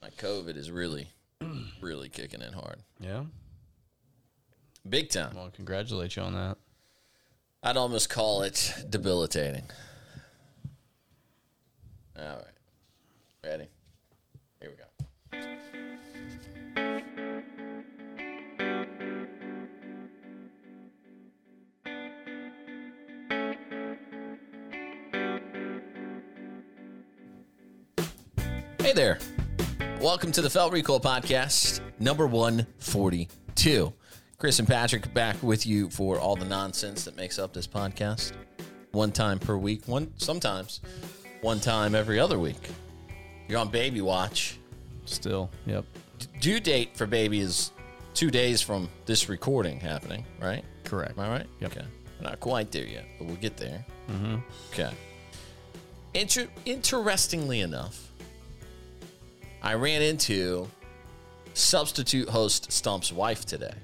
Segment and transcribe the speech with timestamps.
[0.00, 1.08] My COVID is really,
[1.80, 2.76] really kicking in hard.
[3.00, 3.24] Yeah.
[4.88, 5.34] Big time.
[5.34, 6.56] Well, congratulate you on that.
[7.62, 9.64] I'd almost call it debilitating.
[12.18, 12.44] All right.
[13.44, 13.68] Ready?
[28.92, 29.18] Hey there.
[30.02, 33.90] Welcome to the Felt Recall Podcast, number 142.
[34.36, 38.32] Chris and Patrick back with you for all the nonsense that makes up this podcast.
[38.90, 40.82] One time per week, one sometimes
[41.40, 42.68] one time every other week.
[43.48, 44.58] You're on baby watch.
[45.06, 45.50] Still.
[45.64, 45.86] Yep.
[46.18, 47.72] D- due date for baby is
[48.12, 50.66] two days from this recording happening, right?
[50.84, 51.16] Correct.
[51.16, 51.46] Am I right?
[51.60, 51.72] Yep.
[51.78, 51.86] Okay.
[52.20, 53.86] We're not quite there yet, but we'll get there.
[54.10, 54.36] Mm-hmm.
[54.70, 54.92] Okay.
[56.12, 58.11] Inter- interestingly enough,
[59.64, 60.68] I ran into
[61.54, 63.74] substitute host Stump's wife today.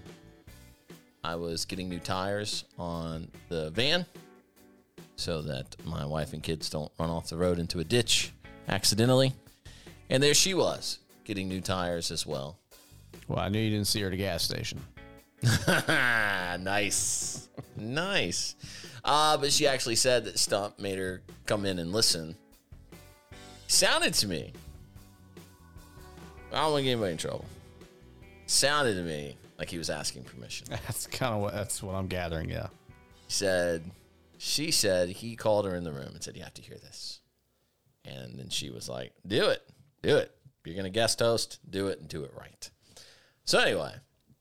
[1.22, 4.04] I was getting new tires on the van
[5.14, 8.32] so that my wife and kids don't run off the road into a ditch
[8.66, 9.32] accidentally.
[10.10, 12.58] And there she was, getting new tires as well.
[13.28, 14.80] Well, I knew you didn't see her at a gas station.
[15.68, 17.48] nice.
[17.76, 18.56] nice.
[19.04, 22.34] Uh, but she actually said that Stump made her come in and listen.
[23.68, 24.52] Sounded to me.
[26.52, 27.44] I don't want to get anybody in trouble.
[28.46, 30.66] Sounded to me like he was asking permission.
[30.70, 32.48] That's kind of what that's what I'm gathering.
[32.48, 32.68] Yeah.
[33.26, 33.82] He said,
[34.38, 37.20] she said he called her in the room and said, You have to hear this.
[38.04, 39.62] And then she was like, Do it.
[40.02, 40.32] Do it.
[40.60, 42.70] If you're going to guest host, do it and do it right.
[43.44, 43.94] So, anyway,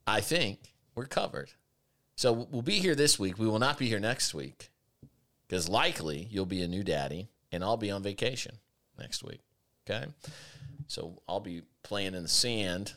[0.06, 1.52] I think we're covered.
[2.16, 3.38] So, we'll be here this week.
[3.38, 4.70] We will not be here next week
[5.48, 8.60] because likely you'll be a new daddy and I'll be on vacation
[8.98, 9.42] next week.
[9.90, 10.06] Okay.
[10.88, 12.94] So, I'll be playing in the sand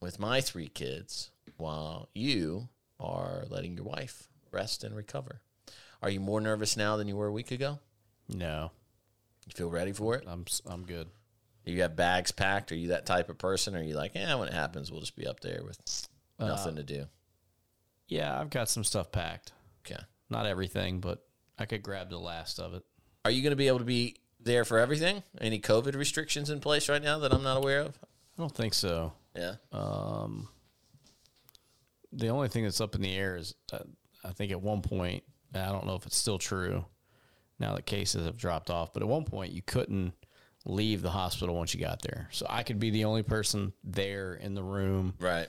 [0.00, 2.68] with my three kids while you
[3.00, 5.40] are letting your wife rest and recover.
[6.02, 7.80] Are you more nervous now than you were a week ago?
[8.28, 8.70] No,
[9.46, 10.24] You feel ready for it?
[10.26, 11.08] I'm I'm good.
[11.64, 12.72] You have bags packed?
[12.72, 13.74] Are you that type of person?
[13.74, 15.78] Or are you like, yeah, when it happens, we'll just be up there with
[16.38, 17.06] uh, nothing to do?
[18.06, 19.52] Yeah, I've got some stuff packed.
[19.86, 20.00] Okay.
[20.30, 21.26] Not everything, but
[21.58, 22.84] I could grab the last of it.
[23.24, 25.22] Are you going to be able to be there for everything?
[25.40, 27.98] Any COVID restrictions in place right now that I'm not aware of?
[28.02, 29.12] I don't think so.
[29.36, 29.54] Yeah.
[29.72, 30.48] Um,
[32.12, 33.78] The only thing that's up in the air is uh,
[34.24, 35.22] I think at one point,
[35.54, 36.84] I don't know if it's still true
[37.58, 40.12] now that cases have dropped off, but at one point you couldn't
[40.64, 42.28] leave the hospital once you got there.
[42.30, 45.14] So I could be the only person there in the room.
[45.18, 45.48] right.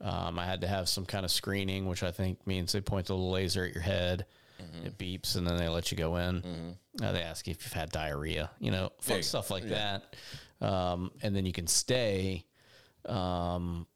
[0.00, 3.06] Um, I had to have some kind of screening, which I think means they point
[3.06, 4.26] the little laser at your head,
[4.84, 6.76] it beeps, and then they let you go in.
[7.02, 10.16] Uh, they ask you if you've had diarrhea, you know, fun stuff like that.
[10.60, 12.44] Um, and then you can stay.
[13.06, 13.86] Um,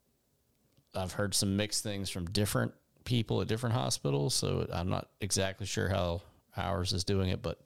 [0.94, 2.72] I've heard some mixed things from different
[3.04, 6.22] people at different hospitals, so I'm not exactly sure how
[6.56, 7.60] ours is doing it, but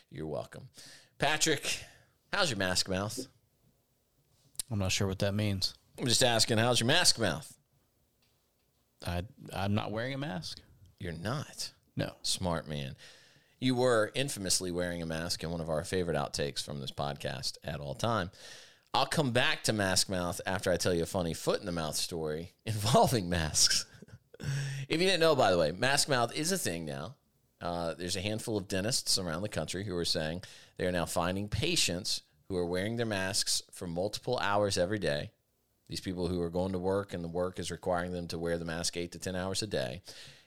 [0.10, 0.68] You're welcome.
[1.18, 1.80] Patrick,
[2.34, 3.28] how's your mask mouth?
[4.70, 5.76] I'm not sure what that means.
[6.02, 7.56] I'm just asking, how's your mask mouth?
[9.06, 9.22] I
[9.54, 10.60] I'm not wearing a mask.
[11.00, 11.74] You're not.
[11.96, 12.14] No.
[12.24, 12.96] Smart man.
[13.60, 17.60] You were infamously wearing a mask in one of our favorite outtakes from this podcast
[17.64, 18.32] at all time.
[18.96, 21.72] I'll come back to mask mouth after I tell you a funny foot in the
[21.72, 23.86] mouth story involving masks.
[24.90, 27.14] if you didn't know, by the way, mask mouth is a thing now.
[27.62, 30.42] Uh, there's a handful of dentists around the country who are saying
[30.78, 35.30] they are now finding patients who are wearing their masks for multiple hours every day.
[35.92, 38.58] These people who are going to work and the work is requiring them to wear
[38.58, 40.02] the mask eight to 10 hours a day.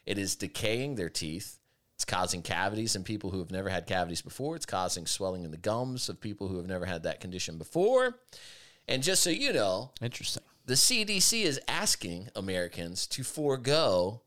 [0.06, 1.58] It is decaying their teeth.
[1.96, 4.56] It's causing cavities in people who have never had cavities before.
[4.56, 8.20] It's causing swelling in the gums of people who have never had that condition before.
[8.88, 10.42] And just so you know, Interesting.
[10.64, 14.22] the CDC is asking Americans to forego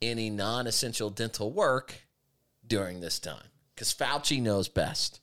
[0.00, 2.06] any non essential dental work
[2.66, 5.20] during this time because Fauci knows best.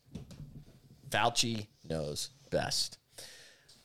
[1.09, 2.99] Fauci knows best.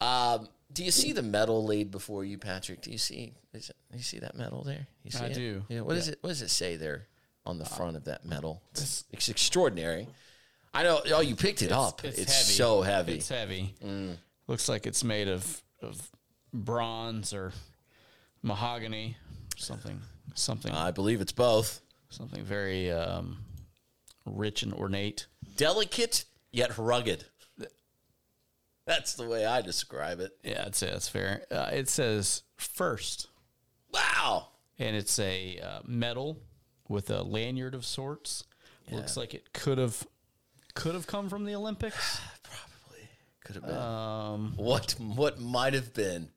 [0.02, 0.48] Um,
[0.78, 2.82] do you see the medal laid before you, Patrick?
[2.82, 3.32] Do you see?
[3.52, 4.86] Is it, do you see that medal there?
[5.02, 5.34] You see I it?
[5.34, 5.64] do.
[5.68, 5.80] Yeah.
[5.80, 6.18] What does it?
[6.20, 7.08] What does it say there
[7.44, 8.62] on the front of that medal?
[8.70, 10.06] It's, it's extraordinary.
[10.72, 11.00] I know.
[11.12, 12.04] Oh, you picked it up.
[12.04, 13.14] It's, so heavy.
[13.14, 13.74] It's heavy.
[14.46, 16.00] Looks like it's made of of
[16.54, 17.52] bronze or
[18.44, 19.16] mahogany,
[19.56, 20.00] something
[20.36, 21.80] something I believe it's both.
[22.08, 23.38] something very um,
[24.26, 25.26] rich and ornate.
[25.56, 27.24] delicate yet rugged.
[28.88, 30.32] That's the way I describe it.
[30.42, 31.42] Yeah, I'd say that's fair.
[31.50, 33.28] Uh, it says first,
[33.92, 34.48] Wow.
[34.78, 36.40] and it's a uh, metal
[36.88, 38.44] with a lanyard of sorts.
[38.90, 40.06] Looks like it could have
[40.74, 42.18] could have come from the Olympics.
[42.42, 43.06] Probably
[43.44, 43.76] could have been.
[43.76, 46.30] Um, what what might have been.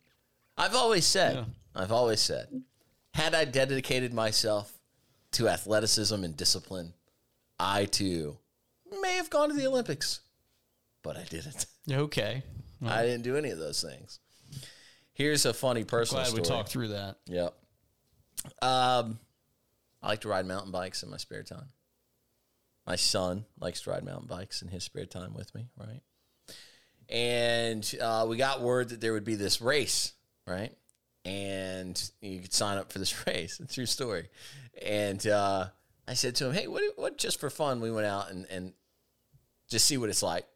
[0.57, 1.45] I've always said.
[1.74, 2.63] I've always said,
[3.13, 4.74] had I dedicated myself
[5.31, 6.95] to athleticism and discipline,
[7.57, 8.39] I too
[9.01, 10.19] may have gone to the Olympics.
[11.01, 11.65] But I didn't.
[11.89, 12.44] Okay,
[12.86, 14.19] I didn't do any of those things.
[15.13, 16.42] Here's a funny personal glad story.
[16.42, 17.18] we talked through that.
[17.28, 17.54] Yep.
[18.62, 19.19] Um,
[20.01, 21.69] I like to ride mountain bikes in my spare time.
[22.88, 26.01] My son likes to ride mountain bikes in his spare time with me, right?
[27.07, 30.13] And uh, we got word that there would be this race,
[30.48, 30.74] right?
[31.24, 33.60] And you could sign up for this race.
[33.60, 34.30] It's your story.
[34.81, 35.68] And uh,
[36.07, 36.81] I said to him, "Hey, what?
[36.95, 37.18] What?
[37.18, 38.74] Just for fun, we went out and and
[39.69, 40.48] just see what it's like.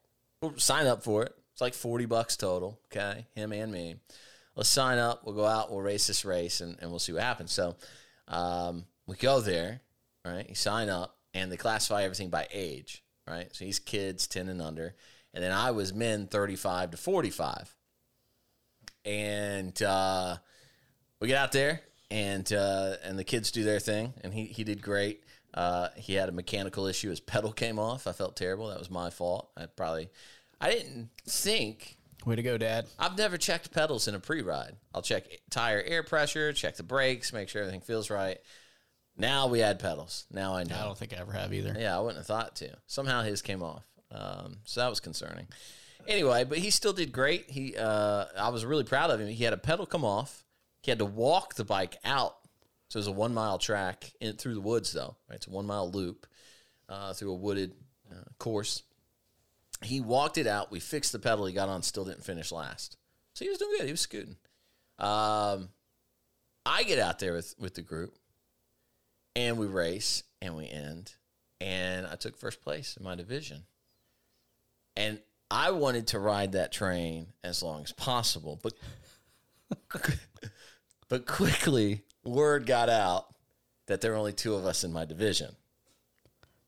[0.56, 1.34] Sign up for it.
[1.52, 2.80] It's like forty bucks total.
[2.86, 3.96] Okay, him and me.
[4.54, 5.24] Let's sign up.
[5.24, 5.70] We'll go out.
[5.70, 7.52] We'll race this race, and, and we'll see what happens.
[7.52, 7.76] So,
[8.28, 9.80] um, we go there.
[10.24, 13.04] Right, you sign up, and they classify everything by age.
[13.28, 14.94] Right, so he's kids ten and under,
[15.32, 17.74] and then I was men thirty five to forty five.
[19.04, 20.36] And uh,
[21.20, 24.64] we get out there, and uh, and the kids do their thing, and he he
[24.64, 25.22] did great.
[25.54, 27.08] Uh, he had a mechanical issue.
[27.08, 28.06] His pedal came off.
[28.06, 28.68] I felt terrible.
[28.68, 29.48] That was my fault.
[29.56, 30.10] I probably,
[30.60, 31.96] I didn't think.
[32.24, 32.86] Way to go, Dad.
[32.98, 34.76] I've never checked pedals in a pre-ride.
[34.94, 38.38] I'll check tire air pressure, check the brakes, make sure everything feels right.
[39.16, 40.26] Now we add pedals.
[40.30, 40.76] Now I know.
[40.76, 41.74] I don't think I ever have either.
[41.78, 42.76] Yeah, I wouldn't have thought to.
[42.86, 45.46] Somehow his came off, um, so that was concerning.
[46.06, 47.50] Anyway, but he still did great.
[47.50, 49.28] He, uh, I was really proud of him.
[49.28, 50.44] He had a pedal come off.
[50.82, 52.36] He had to walk the bike out.
[52.88, 55.16] So it was a one mile track in through the woods, though.
[55.28, 56.26] Right, it's a one mile loop
[56.88, 57.72] uh, through a wooded
[58.10, 58.82] uh, course.
[59.82, 60.70] He walked it out.
[60.70, 61.46] We fixed the pedal.
[61.46, 61.82] He got on.
[61.82, 62.96] Still didn't finish last.
[63.34, 63.86] So he was doing good.
[63.86, 64.36] He was scooting.
[64.98, 65.68] Um,
[66.64, 68.16] I get out there with with the group
[69.36, 71.14] and we race and we end
[71.60, 73.62] and i took first place in my division
[74.96, 75.20] and
[75.50, 78.72] i wanted to ride that train as long as possible but
[81.08, 83.26] but quickly word got out
[83.86, 85.54] that there were only two of us in my division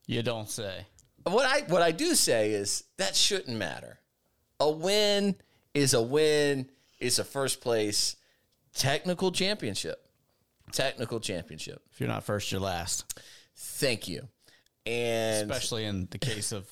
[0.06, 0.87] You don't say.
[1.25, 3.99] What i what i do say is that shouldn't matter
[4.61, 5.35] a win
[5.75, 6.69] is a win
[7.00, 8.17] is a first place
[8.75, 10.09] technical championship
[10.73, 13.20] technical championship If you're not first, you're last.
[13.56, 14.29] Thank you.
[14.87, 16.69] And Especially in the case of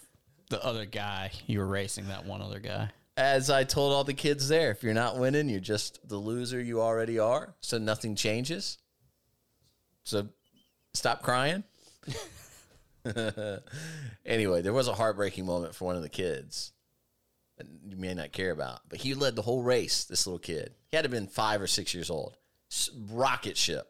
[0.50, 2.90] the other guy you were racing, that one other guy.
[3.16, 6.60] as I told all the kids there, if you're not winning, you're just the loser
[6.60, 7.54] you already are.
[7.60, 8.78] So nothing changes.
[10.04, 10.28] So
[10.94, 11.64] stop crying.
[14.26, 16.72] anyway, there was a heartbreaking moment for one of the kids
[17.58, 20.04] that you may not care about, but he led the whole race.
[20.04, 22.36] This little kid, he had to have been five or six years old.
[23.10, 23.86] Rocket ship,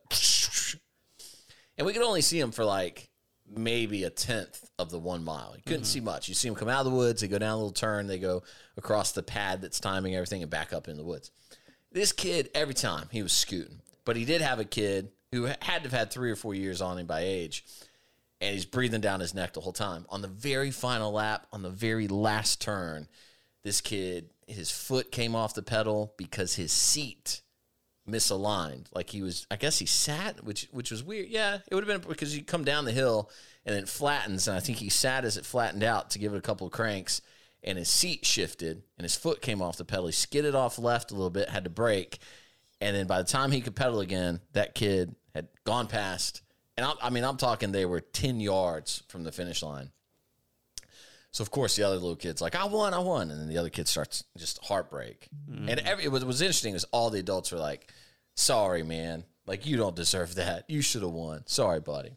[1.78, 3.08] and we could only see him for like
[3.48, 5.54] maybe a tenth of the one mile.
[5.56, 5.86] You couldn't mm-hmm.
[5.86, 6.28] see much.
[6.28, 8.18] You see them come out of the woods, they go down a little turn, they
[8.18, 8.42] go
[8.76, 11.30] across the pad that's timing everything, and back up in the woods.
[11.92, 15.56] This kid, every time he was scooting, but he did have a kid who had
[15.58, 17.64] to have had three or four years on him by age,
[18.40, 20.06] and he's breathing down his neck the whole time.
[20.08, 23.08] On the very final lap, on the very last turn,
[23.62, 27.42] this kid, his foot came off the pedal because his seat
[28.08, 28.86] misaligned.
[28.94, 31.28] Like he was, I guess he sat, which which was weird.
[31.28, 33.30] Yeah, it would have been because you come down the hill
[33.64, 36.38] and it flattens, and I think he sat as it flattened out to give it
[36.38, 37.20] a couple of cranks,
[37.64, 40.06] and his seat shifted and his foot came off the pedal.
[40.06, 42.18] He skidded off left a little bit, had to brake,
[42.80, 46.42] and then by the time he could pedal again, that kid had gone past.
[46.76, 49.90] And I, I mean, I'm talking they were ten yards from the finish line.
[51.32, 53.58] So of course the other little kid's like, I won, I won, and then the
[53.58, 55.28] other kid starts just heartbreak.
[55.50, 55.70] Mm.
[55.70, 57.92] And every, it was was interesting is all the adults were like,
[58.34, 60.64] "Sorry, man, like you don't deserve that.
[60.68, 61.42] You should have won.
[61.46, 62.16] Sorry, buddy."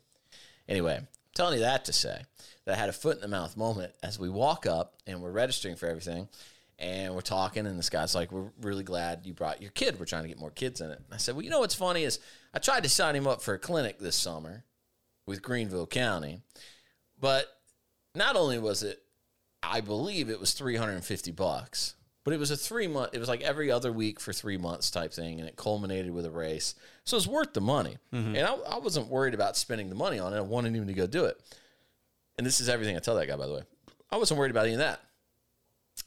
[0.70, 1.02] Anyway,
[1.36, 2.22] telling you that to say
[2.64, 5.32] that I had a foot in the mouth moment as we walk up and we're
[5.32, 6.30] registering for everything
[6.80, 10.00] and we're talking and this guy's like, We're really glad you brought your kid.
[10.00, 10.98] We're trying to get more kids in it.
[10.98, 12.20] And I said, Well, you know what's funny is
[12.54, 14.64] I tried to sign him up for a clinic this summer
[15.28, 16.42] with Greenville County,
[17.20, 17.46] but
[18.16, 19.04] not only was it
[19.62, 21.96] I believe it was 350 bucks.
[22.26, 24.92] But it was a three month, it was like every other week for three months
[24.92, 26.76] type thing, and it culminated with a race.
[27.04, 27.98] So it's worth the money.
[28.14, 28.36] Mm-hmm.
[28.36, 30.38] And I, I wasn't worried about spending the money on it.
[30.38, 31.40] I wanted him to go do it.
[32.38, 33.64] And this is everything I tell that guy, by the way.
[34.12, 35.02] I wasn't worried about any of that.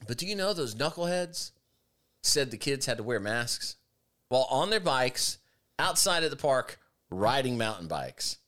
[0.06, 1.52] But do you know those knuckleheads
[2.22, 3.76] said the kids had to wear masks
[4.28, 5.38] while on their bikes
[5.78, 6.78] outside of the park
[7.10, 8.38] riding mountain bikes?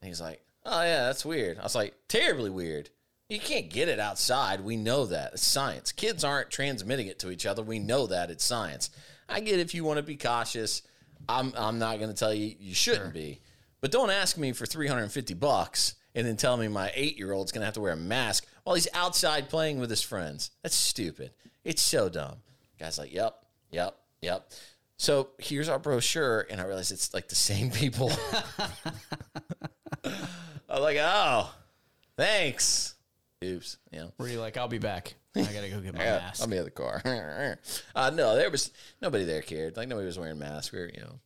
[0.00, 1.58] And he's like, oh, yeah, that's weird.
[1.58, 2.90] I was like, terribly weird.
[3.28, 4.60] You can't get it outside.
[4.60, 5.32] We know that.
[5.32, 5.90] It's science.
[5.90, 7.62] Kids aren't transmitting it to each other.
[7.62, 8.30] We know that.
[8.30, 8.90] It's science.
[9.28, 10.82] I get if you want to be cautious.
[11.28, 13.40] I'm, I'm not going to tell you you shouldn't be.
[13.80, 17.52] But don't ask me for 350 bucks and then tell me my eight year old's
[17.52, 20.50] going to have to wear a mask while he's outside playing with his friends.
[20.64, 21.30] That's stupid.
[21.62, 22.38] It's so dumb.
[22.80, 23.36] Guy's like, yep,
[23.70, 24.50] yep, yep.
[24.96, 28.10] So here's our brochure, and I realize it's like the same people.
[30.04, 31.54] I'm like, oh,
[32.16, 32.96] thanks.
[33.44, 33.78] Oops.
[33.92, 34.00] Yeah.
[34.00, 35.14] know, Were you like, I'll be back.
[35.36, 36.42] I gotta go get my yeah, mask.
[36.42, 37.00] I'll be at the car.
[37.94, 39.76] uh, no, there was nobody there cared.
[39.76, 40.72] Like nobody was wearing masks.
[40.72, 41.20] We were, you know,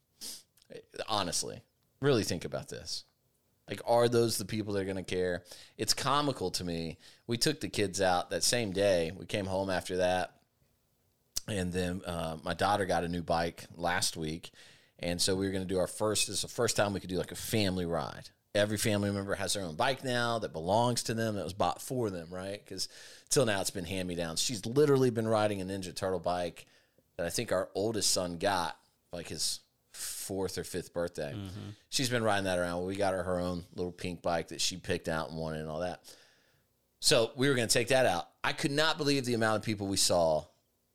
[1.09, 1.62] honestly,
[2.02, 3.04] really think about this.
[3.71, 5.45] Like, are those the people that are going to care?
[5.79, 6.99] It's comical to me.
[7.29, 9.12] We took the kids out that same day.
[9.17, 10.35] We came home after that,
[11.47, 14.50] and then uh, my daughter got a new bike last week,
[14.99, 16.27] and so we were going to do our first.
[16.27, 18.31] This is the first time we could do like a family ride.
[18.57, 21.81] Every family member has their own bike now that belongs to them that was bought
[21.81, 22.61] for them, right?
[22.65, 22.89] Because
[23.29, 24.43] till now it's been hand me downs.
[24.43, 26.67] She's literally been riding a Ninja Turtle bike
[27.17, 28.77] that I think our oldest son got
[29.12, 29.61] like his
[30.00, 31.33] fourth or fifth birthday.
[31.33, 31.71] Mm-hmm.
[31.88, 32.87] She's been riding that around.
[32.87, 35.69] We got her her own little pink bike that she picked out and wanted and
[35.69, 36.02] all that.
[37.00, 38.28] So we were going to take that out.
[38.45, 40.45] I could not believe the amount of people we saw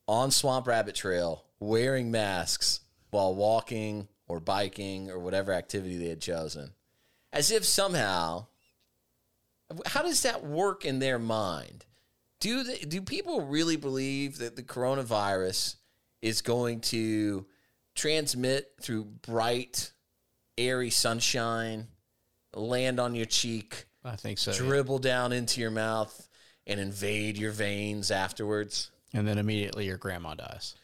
[0.07, 6.21] on Swamp Rabbit Trail wearing masks while walking or biking or whatever activity they had
[6.21, 6.71] chosen.
[7.33, 8.47] As if somehow,
[9.85, 11.85] how does that work in their mind?
[12.39, 15.75] Do they, do people really believe that the coronavirus
[16.21, 17.45] is going to
[17.95, 19.91] transmit through bright,
[20.57, 21.87] airy sunshine,
[22.53, 24.53] land on your cheek, I think so.
[24.53, 26.27] dribble down into your mouth,
[26.67, 28.91] and invade your veins afterwards?
[29.13, 30.75] And then immediately your grandma dies.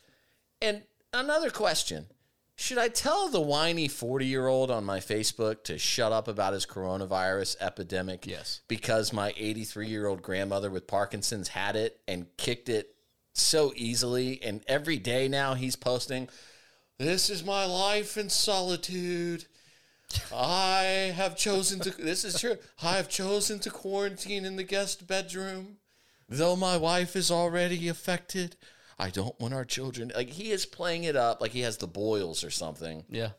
[0.61, 2.07] And another question
[2.55, 6.53] Should I tell the whiny 40 year old on my Facebook to shut up about
[6.53, 8.27] his coronavirus epidemic?
[8.27, 8.61] Yes.
[8.67, 12.95] Because my 83 year old grandmother with Parkinson's had it and kicked it
[13.33, 14.41] so easily.
[14.43, 16.29] And every day now he's posting,
[17.01, 19.45] This is my life in solitude.
[20.31, 22.57] I have chosen to, this is true.
[22.83, 25.77] I have chosen to quarantine in the guest bedroom.
[26.29, 28.55] Though my wife is already affected,
[28.99, 30.11] I don't want our children.
[30.15, 33.03] Like he is playing it up like he has the boils or something.
[33.09, 33.29] Yeah.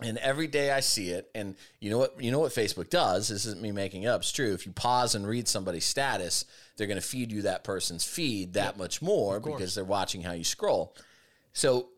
[0.00, 2.20] And every day I see it, and you know what?
[2.20, 3.28] You know what Facebook does.
[3.28, 4.22] This isn't me making it up.
[4.22, 4.52] It's true.
[4.52, 6.44] If you pause and read somebody's status,
[6.76, 10.32] they're going to feed you that person's feed that much more because they're watching how
[10.32, 10.96] you scroll.
[11.52, 11.90] So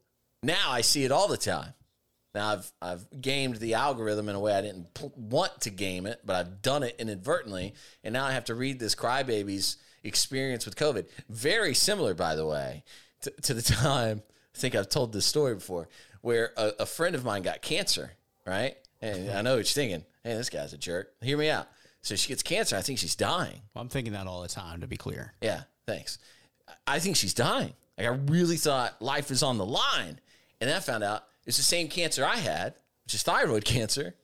[0.45, 1.75] now I see it all the time.
[2.35, 6.07] Now I've I've gamed the algorithm in a way I didn't p- want to game
[6.07, 10.67] it, but I've done it inadvertently, and now I have to read this crybaby's experience
[10.67, 11.07] with COVID.
[11.29, 12.85] Very similar, by the way,
[13.23, 14.23] to, to the time
[14.55, 15.89] I think I've told this story before,
[16.21, 18.13] where a, a friend of mine got cancer,
[18.47, 18.77] right?
[19.01, 20.05] And I know what you're thinking.
[20.23, 21.13] Hey, this guy's a jerk.
[21.21, 21.69] Hear me out.
[22.03, 22.77] So she gets cancer.
[22.77, 23.61] I think she's dying.
[23.75, 25.33] I'm thinking that all the time, to be clear.
[25.43, 26.19] Yeah, thanks.
[26.87, 27.73] I think she's dying.
[27.99, 30.21] Like I really thought life is on the line,
[30.65, 32.73] and then I found out it's the same cancer I had,
[33.05, 34.15] which is thyroid cancer.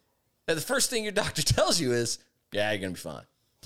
[0.49, 2.19] And the first thing your doctor tells you is,
[2.51, 3.25] "Yeah, you're gonna be fine."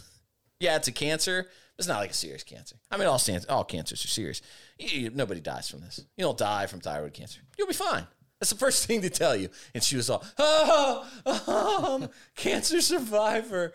[0.58, 1.46] yeah, it's a cancer.
[1.78, 2.74] It's not like a serious cancer.
[2.90, 4.42] I mean, all all cancers are serious.
[4.76, 6.00] You- you- nobody dies from this.
[6.16, 7.42] You don't die from thyroid cancer.
[7.56, 8.08] You'll be fine.
[8.40, 9.50] That's the first thing to tell you.
[9.72, 13.72] And she was all, oh, cancer survivor.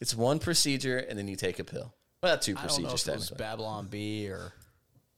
[0.00, 1.94] It's one procedure, and then you take a pill.
[2.20, 2.78] Well, two procedures.
[2.78, 3.38] I don't know if it was.
[3.38, 4.52] Babylon Bee or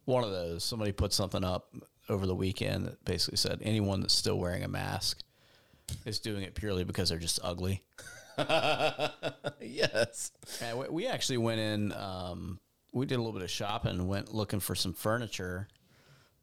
[0.05, 0.63] one of those.
[0.65, 1.75] Somebody put something up
[2.09, 5.23] over the weekend that basically said anyone that's still wearing a mask
[6.05, 7.83] is doing it purely because they're just ugly.
[9.61, 10.33] yes.
[10.61, 11.93] And we, we actually went in.
[11.93, 12.61] Um,
[12.93, 14.07] we did a little bit of shopping.
[14.07, 15.69] Went looking for some furniture.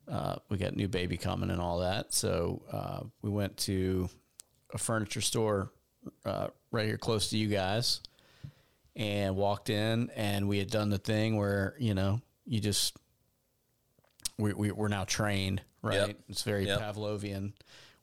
[0.07, 4.09] Uh, we got a new baby coming and all that, so uh, we went to
[4.73, 5.71] a furniture store
[6.25, 8.01] uh, right here close to you guys,
[8.95, 10.09] and walked in.
[10.15, 12.97] And we had done the thing where you know you just
[14.39, 16.07] we, we we're now trained, right?
[16.07, 16.17] Yep.
[16.29, 16.79] It's very Yep.
[16.79, 17.53] Pavlovian.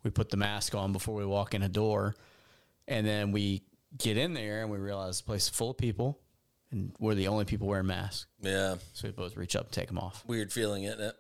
[0.03, 2.15] We put the mask on before we walk in a door,
[2.87, 3.63] and then we
[3.99, 6.19] get in there and we realize the place is full of people
[6.71, 8.27] and we're the only people wearing masks.
[8.41, 8.77] Yeah.
[8.93, 10.25] So we both reach up and take them off.
[10.27, 11.15] Weird feeling, isn't it?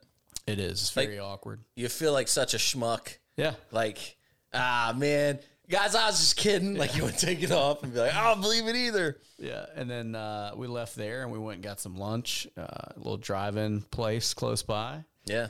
[0.46, 1.60] It is It's very awkward.
[1.74, 3.16] You feel like such a schmuck.
[3.36, 3.54] Yeah.
[3.70, 4.16] Like,
[4.52, 5.38] ah, man.
[5.68, 6.76] Guys, I was just kidding.
[6.76, 9.18] Like, you would take it off and be like, I don't believe it either.
[9.38, 9.66] Yeah.
[9.74, 12.94] And then uh, we left there and we went and got some lunch, uh, a
[12.96, 15.04] little drive in place close by.
[15.24, 15.48] Yeah.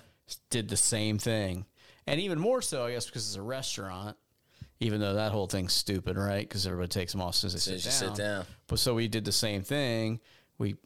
[0.50, 1.66] Did the same thing.
[2.06, 4.16] And even more so, I guess, because it's a restaurant,
[4.80, 6.48] even though that whole thing's stupid, right?
[6.48, 8.16] Because everybody takes them off as soon as they sit, you down.
[8.16, 8.44] sit down.
[8.68, 10.20] But so we did the same thing.
[10.56, 10.76] We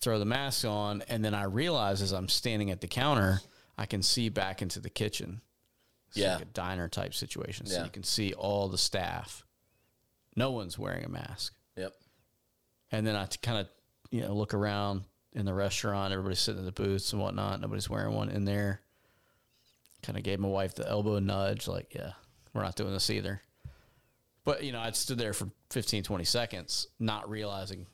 [0.00, 3.40] throw the mask on, and then I realize as I'm standing at the counter,
[3.78, 5.42] I can see back into the kitchen.
[6.10, 6.34] It's Yeah.
[6.34, 7.66] like a diner type situation.
[7.66, 7.84] So Yeah.
[7.84, 9.44] you can see all the staff.
[10.36, 11.54] No one's wearing a mask.
[11.76, 11.94] Yep.
[12.92, 13.68] And then I kind of,
[14.10, 16.12] you know, look around in the restaurant.
[16.12, 17.60] Everybody's sitting in the booths and whatnot.
[17.60, 18.80] Nobody's wearing one in there.
[20.02, 22.12] Kind of gave my wife the elbow nudge, like, yeah,
[22.54, 23.42] we're not doing this either.
[24.44, 27.86] But, you know, I stood there for 15, 20 seconds, not realizing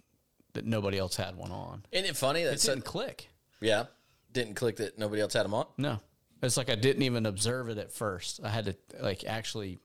[0.54, 1.84] that nobody else had one on.
[1.90, 3.28] Isn't it funny that It said, didn't click.
[3.60, 3.86] yeah,
[4.32, 5.66] didn't click that nobody else had them on?
[5.76, 6.00] No.
[6.42, 8.40] It's like I didn't even observe it at first.
[8.44, 9.78] I had to, like, actually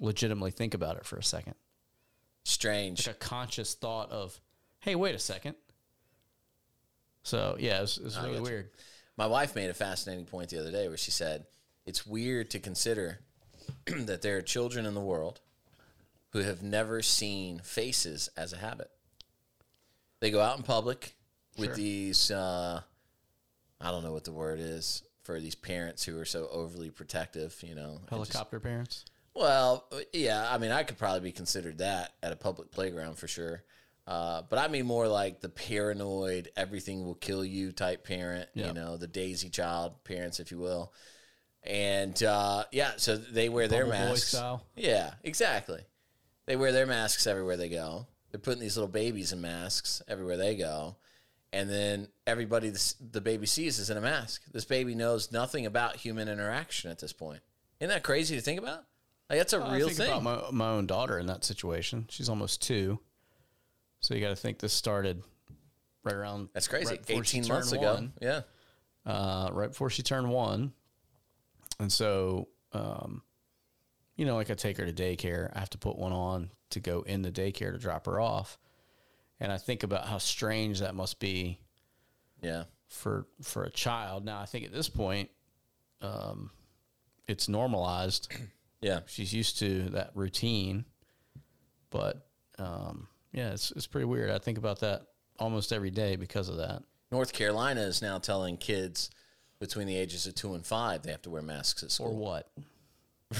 [0.00, 1.54] legitimately think about it for a second.
[2.44, 3.06] Strange.
[3.06, 4.38] a conscious thought of,
[4.80, 5.54] hey, wait a second.
[7.22, 8.70] So yeah, it was, it really weird.
[9.16, 11.44] My wife made a fascinating point the other day where she said
[11.86, 13.20] it's weird to consider
[13.86, 15.40] that there are children in the world
[16.30, 18.90] who have never seen faces as a habit.
[20.20, 21.14] They go out in public
[21.56, 21.74] with Sure.
[21.76, 22.80] these, uh,
[23.80, 27.56] I don't know what the word is for these parents who are so overly protective,
[27.66, 27.94] you know.
[27.94, 29.04] It just- Helicopter parents.
[29.34, 33.28] well, yeah, I mean, I could probably be considered that at a public playground for
[33.28, 33.62] sure.
[34.04, 38.66] Uh, but I mean more like the paranoid, everything will kill you type parent, Yeah.
[38.68, 40.92] you know, the daisy child parents, if you will.
[41.62, 44.34] And uh, yeah, so they wear their Bubble boy masks.
[44.74, 45.82] Yeah, exactly.
[46.46, 48.08] They wear their masks everywhere they go.
[48.32, 50.96] They're putting these little babies in masks everywhere they go.
[51.52, 54.42] And then everybody this, the baby sees is in a mask.
[54.52, 57.40] This baby knows nothing about human interaction at this point.
[57.78, 58.84] Isn't that crazy to think about?
[59.28, 60.10] Like that's a Well, real I think thing.
[60.10, 62.06] about my, my own daughter in that situation.
[62.08, 63.00] She's almost two,
[64.00, 65.22] so you got to think this started
[66.04, 66.48] right around.
[66.54, 66.90] that's crazy.
[66.90, 67.94] right 18 months ago.
[67.94, 68.12] one.
[68.20, 68.42] Yeah.
[69.06, 70.72] uh, right before she turned one.
[71.78, 73.22] And so, um,
[74.16, 76.80] you know, like I take her to daycare, I have to put one on to
[76.80, 78.58] go in the daycare to drop her off.
[79.42, 81.58] And I think about how strange that must be
[82.40, 82.64] Yeah.
[82.88, 84.24] for for a child.
[84.24, 85.30] Now, I think at this point,
[86.00, 86.50] um,
[87.28, 88.32] it's normalized.
[88.80, 89.02] Yeah.
[89.06, 90.84] She's used to that routine,
[91.90, 92.26] but
[92.58, 94.28] um, yeah, it's it's pretty weird.
[94.28, 95.02] I think about that
[95.38, 96.82] almost every day because of that.
[97.12, 99.08] North Carolina is now telling kids
[99.60, 102.08] between the ages of two and five they have to wear masks at school.
[102.08, 102.50] Or what?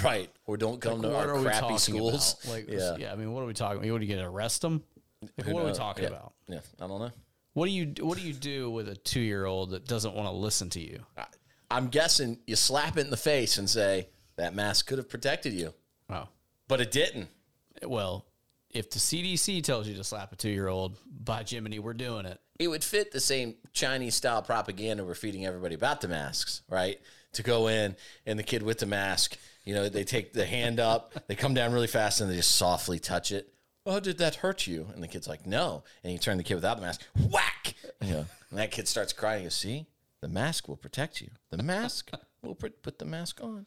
[0.05, 0.31] Right.
[0.47, 2.37] Or don't come to what our crappy schools.
[2.45, 2.55] about?
[2.55, 2.97] Like, yeah.
[2.97, 3.13] yeah.
[3.13, 3.79] I mean, what are we talking?
[3.79, 3.91] about?
[3.93, 4.25] What do you get?
[4.25, 4.85] Arrest them?
[5.23, 6.11] Like, Who what are we talking Yeah.
[6.11, 6.33] about?
[6.49, 6.61] Yeah.
[6.81, 7.11] I don't know.
[7.55, 10.29] What do you What do you do with a two year old that doesn't want
[10.29, 11.05] to listen to you?
[11.17, 11.27] I-
[11.71, 15.53] I'm guessing you slap it in the face and say, that mask could have protected
[15.55, 15.73] you,
[16.11, 16.29] Oh,
[16.69, 17.29] but it didn't.
[17.87, 18.27] well,
[18.71, 22.27] if the CDC tells you to slap a two year old, by Jiminy, we're doing
[22.27, 22.41] it.
[22.59, 27.01] it would fit the same Chinese style propaganda we're feeding everybody about the masks, right?
[27.35, 30.79] To go in and the kid with the mask, you know, they take the hand
[30.81, 33.52] up, they come down really fast and they just softly touch it.
[33.85, 34.89] Oh, did that hurt you?
[34.95, 35.83] And the kid's like, no.
[36.05, 37.75] And you turn the kid without the mask, whack.
[38.01, 39.45] You know, and that kid starts crying.
[39.45, 39.87] You see,
[40.21, 41.31] the mask will protect you.
[41.51, 42.11] The mask
[42.43, 43.67] will put put the mask on.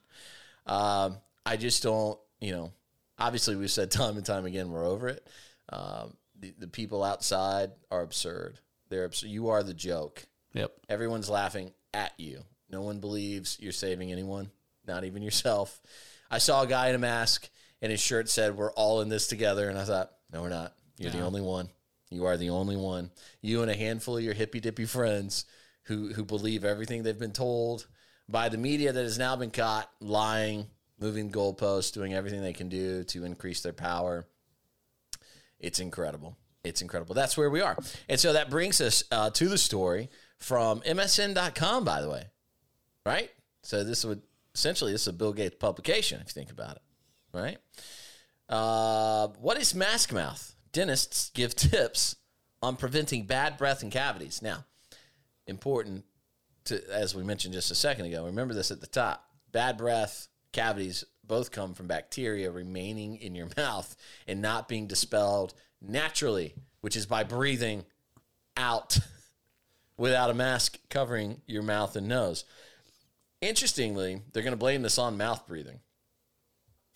[0.66, 2.72] Um, I just don't, you know,
[3.20, 5.28] obviously we've said time and time again, we're over it.
[5.70, 8.60] Um, the, the people outside are absurd.
[8.90, 9.30] They're absurd.
[9.30, 10.26] You are the joke.
[10.54, 10.72] Yep.
[10.90, 12.44] Everyone's laughing at you.
[12.70, 14.50] No one believes you're saving anyone,
[14.88, 15.82] not even yourself.
[16.30, 17.50] I saw a guy in a mask
[17.86, 19.70] and his shirt said, We're all in this together.
[19.70, 20.74] And I thought, No, we're not.
[20.98, 21.70] You're the only one.
[22.10, 23.12] You are the only one.
[23.42, 25.46] You and a handful of your hippy dippy friends
[25.84, 27.86] who, who believe everything they've been told
[28.28, 30.66] by the media that has now been caught lying,
[31.00, 34.26] moving goalposts, doing everything they can do to increase their power.
[35.60, 36.36] It's incredible.
[36.64, 37.14] It's incredible.
[37.14, 37.78] That's where we are.
[38.10, 42.24] And so that brings us uh, to the story from MSN.com, by the way.
[43.06, 43.30] Right?
[43.62, 44.24] So this would
[44.56, 46.82] essentially this is a Bill Gates publication, if you think about it.
[47.36, 47.58] Right?
[48.48, 50.56] Uh, what is mask mouth?
[50.72, 52.16] Dentists give tips
[52.62, 54.42] on preventing bad breath and cavities.
[54.42, 54.66] Now,
[55.48, 56.06] important
[56.66, 59.30] to as we mentioned just a second ago, remember this at the top.
[59.52, 63.96] Bad breath, cavities both come from bacteria remaining in your mouth
[64.28, 67.86] and not being dispelled naturally, which is by breathing
[68.58, 69.00] out
[69.98, 72.46] without a mask covering your mouth and nose.
[73.42, 75.80] Interestingly, they're going to blame this on mouth breathing.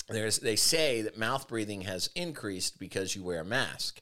[0.09, 4.01] There's they say that mouth breathing has increased because you wear a mask.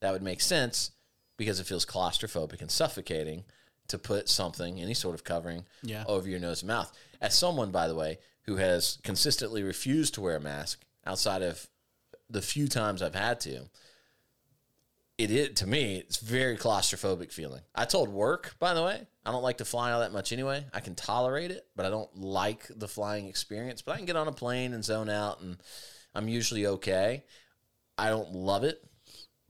[0.00, 0.92] That would make sense
[1.36, 3.44] because it feels claustrophobic and suffocating
[3.88, 6.04] to put something, any sort of covering, Yeah.
[6.06, 6.92] over your nose and mouth.
[7.20, 11.68] As someone, by the way, who has consistently refused to wear a mask outside of
[12.30, 13.68] the few times I've had to,
[15.16, 17.62] it is to me, it's very claustrophobic feeling.
[17.74, 20.64] I told work, by the way, I don't like to fly all that much anyway.
[20.72, 23.82] I can tolerate it, but I don't like the flying experience.
[23.82, 25.58] But I can get on a plane and zone out, and
[26.14, 27.24] I'm usually okay.
[27.98, 28.82] I don't love it,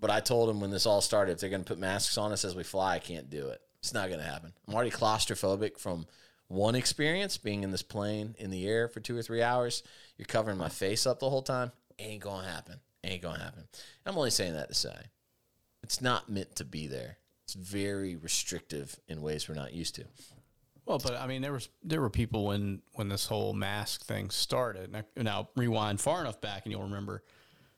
[0.00, 2.32] but I told them when this all started, if they're going to put masks on
[2.32, 3.60] us as we fly, I can't do it.
[3.78, 4.52] It's not going to happen.
[4.66, 6.06] I'm already claustrophobic from
[6.48, 9.84] one experience being in this plane in the air for two or three hours.
[10.16, 11.70] You're covering my face up the whole time.
[12.00, 12.80] Ain't going to happen.
[13.04, 13.68] Ain't going to happen.
[14.04, 14.96] I'm only saying that to say
[15.84, 17.18] it's not meant to be there.
[17.48, 20.04] It's very restrictive in ways we're not used to.
[20.84, 24.28] Well, but I mean, there was there were people when when this whole mask thing
[24.28, 24.92] started.
[24.92, 27.22] Now, now rewind far enough back, and you'll remember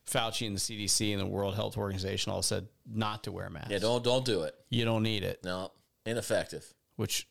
[0.08, 3.70] Fauci and the CDC and the World Health Organization all said not to wear masks.
[3.70, 4.56] Yeah, don't don't do it.
[4.70, 5.70] you don't need it, No,
[6.04, 6.74] ineffective.
[6.96, 7.28] which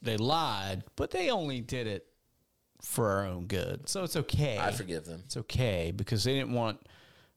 [0.00, 2.06] they lied, but they only did it
[2.80, 3.90] for our own good.
[3.90, 4.58] So it's okay.
[4.58, 5.20] I forgive them.
[5.26, 6.80] it's okay because they didn't want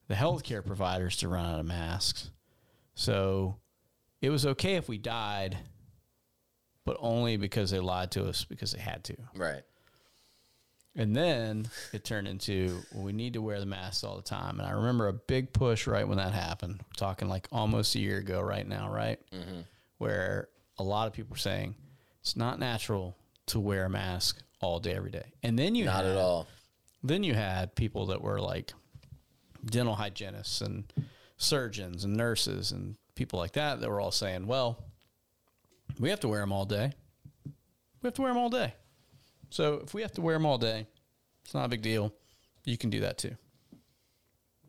[0.08, 2.32] the healthcare providers to run out of masks.
[2.96, 3.58] So
[4.26, 5.56] it was okay if we died,
[6.84, 9.16] but only because they lied to us because they had to.
[9.36, 9.62] Right.
[10.96, 14.60] And then it turned into well, we need to wear the masks all the time.
[14.60, 16.80] And I remember a big push right when that happened.
[16.80, 19.20] We're talking like almost a year ago, right now, right?
[19.32, 19.60] Mm-hmm.
[20.00, 21.76] Where a lot of people were saying
[22.22, 23.16] it's not natural
[23.48, 25.34] to wear a mask all day, every day.
[25.44, 26.48] And then you Not had, at all.
[27.04, 28.74] Then you had people that were like
[29.64, 30.92] dental hygienists and
[31.38, 34.84] surgeons and nurses and people like that that were all saying, well,
[36.00, 36.92] we have to wear them all day.
[38.02, 38.74] We have to wear them all day.
[39.50, 40.86] So if we have to wear them all day,
[41.44, 42.14] it's not a big deal.
[42.66, 43.36] You can do that too.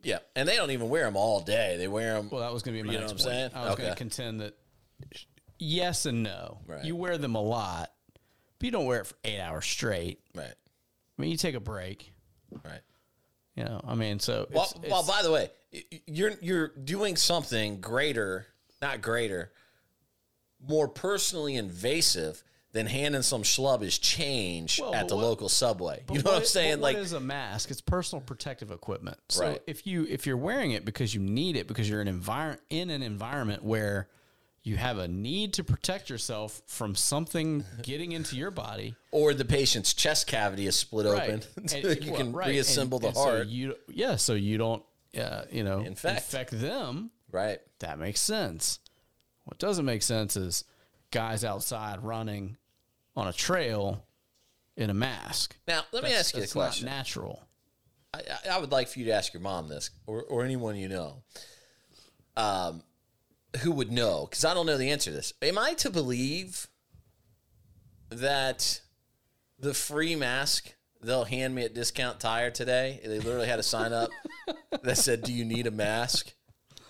[0.03, 1.75] Yeah, and they don't even wear them all day.
[1.77, 2.29] They wear them.
[2.31, 3.53] Well, that was going to be my You know next what I'm point.
[3.53, 3.63] saying?
[3.65, 4.53] I was going to contend that
[5.59, 6.59] yes and no.
[6.67, 6.85] Right.
[6.85, 7.91] You wear them a lot,
[8.59, 10.19] but you don't wear it for eight hours straight.
[10.35, 10.45] right.
[10.45, 12.13] I mean, you take a break.
[12.63, 12.81] Right.
[13.55, 15.49] You know, I mean, so Well, it's, well, by the way,
[16.05, 18.47] you're you're doing something greater,
[18.81, 19.51] not greater,
[20.65, 26.03] more personally invasive than handing some schlub his change Well, at the what- local subway.
[26.11, 26.79] You know what I'm saying?
[26.81, 27.71] Like, what is a mask?
[27.71, 29.17] It's personal protective equipment.
[29.29, 29.61] So Right.
[29.67, 32.89] if you if you're wearing it because you need it because you're an envir- in
[32.89, 34.09] an environment where
[34.63, 39.45] you have a need to protect yourself from something getting into your body, or the
[39.45, 42.49] patient's chest cavity is split open, so And- you well, can right.
[42.49, 43.47] reassemble And- the and so heart.
[43.47, 44.83] you yeah, so you don't
[45.19, 46.17] uh, you know Infect.
[46.17, 47.11] infect them.
[47.31, 47.59] right.
[47.79, 48.79] That makes sense.
[49.43, 50.63] What doesn't make sense is
[51.11, 52.57] guys outside running
[53.15, 54.03] on a trail
[54.75, 55.55] in a mask.
[55.67, 56.85] Now, let me That's- ask you a that's not question.
[56.85, 57.43] natural.
[58.13, 60.75] I, I- I would like for you to ask your mom this, or, or anyone
[60.75, 61.23] you know,
[62.35, 62.83] um,
[63.61, 65.33] who would know, because I don't know the answer to this.
[65.41, 66.67] Am I to believe
[68.09, 68.81] that
[69.59, 72.99] the free mask they'll hand me at Discount Tire today?
[73.03, 74.09] They literally had a sign up
[74.83, 76.33] that said, "Do you need a mask?"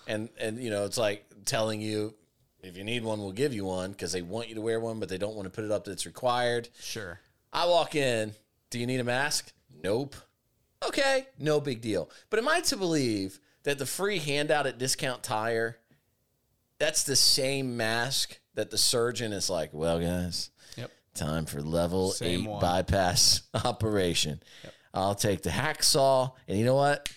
[0.06, 2.14] And and you know, it's like telling you
[2.62, 4.98] if you need one, we'll give you one because they want you to wear one,
[4.98, 6.68] but they don't want to put it up that it's required.
[6.80, 7.20] Sure.
[7.52, 8.34] I walk in.
[8.70, 9.52] Do you need a mask?
[9.82, 10.16] Nope.
[10.86, 12.10] Okay, no big deal.
[12.30, 15.78] But am I to believe that the free handout at Discount Tire,
[16.78, 20.50] that's the same mask that the surgeon is like, well, guys.
[21.18, 22.60] Time for level Same eight one.
[22.60, 24.40] bypass operation.
[24.94, 26.32] I'll take the hacksaw.
[26.46, 27.10] And you know what?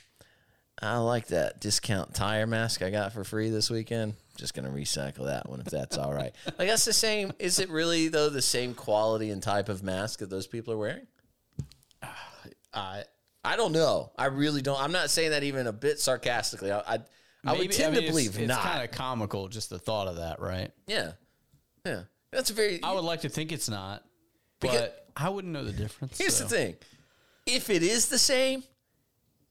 [0.81, 4.15] I like that discount tire mask I got for free this weekend.
[4.37, 6.33] Just gonna recycle that one if that's all right.
[6.57, 7.31] like that's the same.
[7.37, 10.77] Is it really though the same quality and type of mask that those people are
[10.77, 11.05] wearing?
[12.73, 13.03] I
[13.43, 14.11] I don't know.
[14.17, 14.79] I really don't.
[14.81, 16.71] I'm not saying that even a bit sarcastically.
[16.71, 16.99] I I,
[17.45, 18.61] I would tend mean, to it's- believe it's, not.
[18.61, 20.71] kind of comical, just the thought of that, right?
[20.87, 21.11] yeah,
[21.85, 22.03] yeah.
[22.31, 22.81] That's a very.
[22.83, 24.03] I would like to think it's not,
[24.59, 26.17] Because- but I wouldn't know the difference.
[26.17, 26.43] Here's so.
[26.45, 26.75] the thing:
[27.45, 28.63] if it is the same,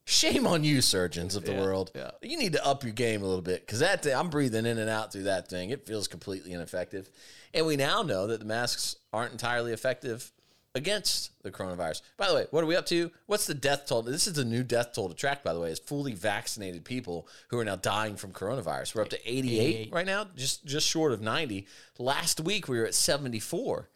[0.04, 1.90] shame on you, surgeons of the Yeah, world.
[1.94, 2.10] yeah.
[2.22, 4.78] You need to up your game a little bit because that thing, I'm breathing in
[4.78, 5.70] and out through that thing.
[5.70, 7.10] It feels completely ineffective,
[7.52, 10.32] and we now know that the masks aren't entirely effective
[10.74, 12.02] against the coronavirus.
[12.16, 13.10] By the way, what are we up to?
[13.26, 14.02] What's the death toll?
[14.02, 15.42] This is the new death toll to track.
[15.42, 18.94] By the way, is fully vaccinated people who are now dying from coronavirus.
[18.94, 19.92] We're up to 88, 88.
[19.92, 21.66] right now, just just short of 90.
[21.98, 23.88] Last week we were at 74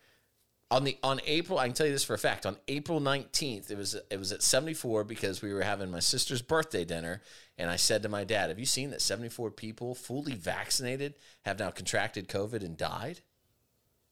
[0.75, 2.47] on the on April, I can tell you this for a fact.
[2.47, 6.01] On April nineteenth, it was it was at seventy four because we were having my
[6.01, 7.23] sister's birthday dinner,
[7.57, 11.15] and I said to my dad, "Have you seen that seventy four people fully vaccinated
[11.45, 13.21] have now contracted COVID and died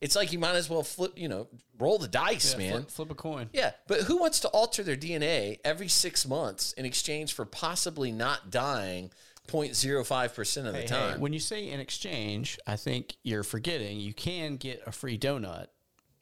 [0.02, 1.46] It's like you might as well flip, you know,
[1.78, 2.72] roll the dice, man.
[2.72, 3.48] Flip, flip a coin.
[3.52, 8.10] Yeah, but who wants to alter their DNA every six months in exchange for possibly
[8.10, 9.10] not dying
[9.48, 11.14] 0.05% of the time?
[11.14, 15.16] hey, when you say in exchange, I think you're forgetting you can get a free
[15.16, 15.66] donut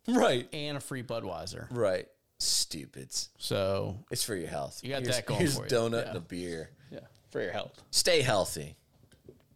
[0.06, 0.46] right.
[0.52, 1.66] and a free Budweiser.
[1.70, 2.06] Right.
[2.38, 3.30] Stupids.
[3.38, 4.80] So It's for your health.
[4.82, 5.70] You got here's, that going Here's for you.
[5.70, 6.08] donut Yeah.
[6.08, 6.70] and a beer.
[6.90, 7.82] yeah, for your health.
[7.90, 8.76] Stay healthy.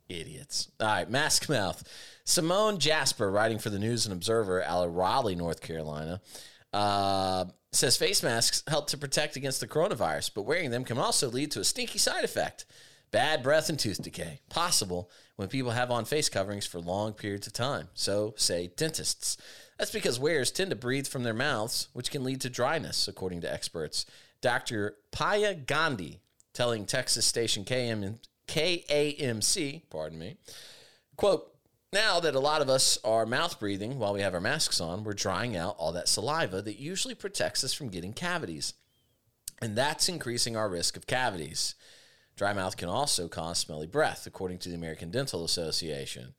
[0.08, 0.70] Idiots.
[0.80, 1.82] All right, mask mouth.
[2.24, 6.20] Simone Jasper, writing for the News and Observer out of Raleigh, North Carolina,
[6.72, 11.30] uh, says face masks help to protect against the coronavirus, but wearing them can also
[11.30, 12.64] lead to a stinky side effect
[13.14, 14.40] bad breath and tooth decay.
[14.50, 17.86] Possible when people have on face coverings for long periods of time.
[17.94, 19.36] So say dentists.
[19.78, 23.40] That's because wearers tend to breathe from their mouths, which can lead to dryness, according
[23.42, 24.04] to experts.
[24.40, 24.96] Dr.
[25.12, 26.22] Paya Gandhi
[26.54, 30.36] telling Texas station KM, KAMC, pardon me,
[31.16, 31.50] quote,
[31.92, 35.04] now that a lot of us are mouth breathing while we have our masks on,
[35.04, 38.74] we're drying out all that saliva that usually protects us from getting cavities.
[39.62, 41.76] And that's increasing our risk of cavities.
[42.36, 46.34] Dry mouth can also cause smelly breath, according to the American Dental Association.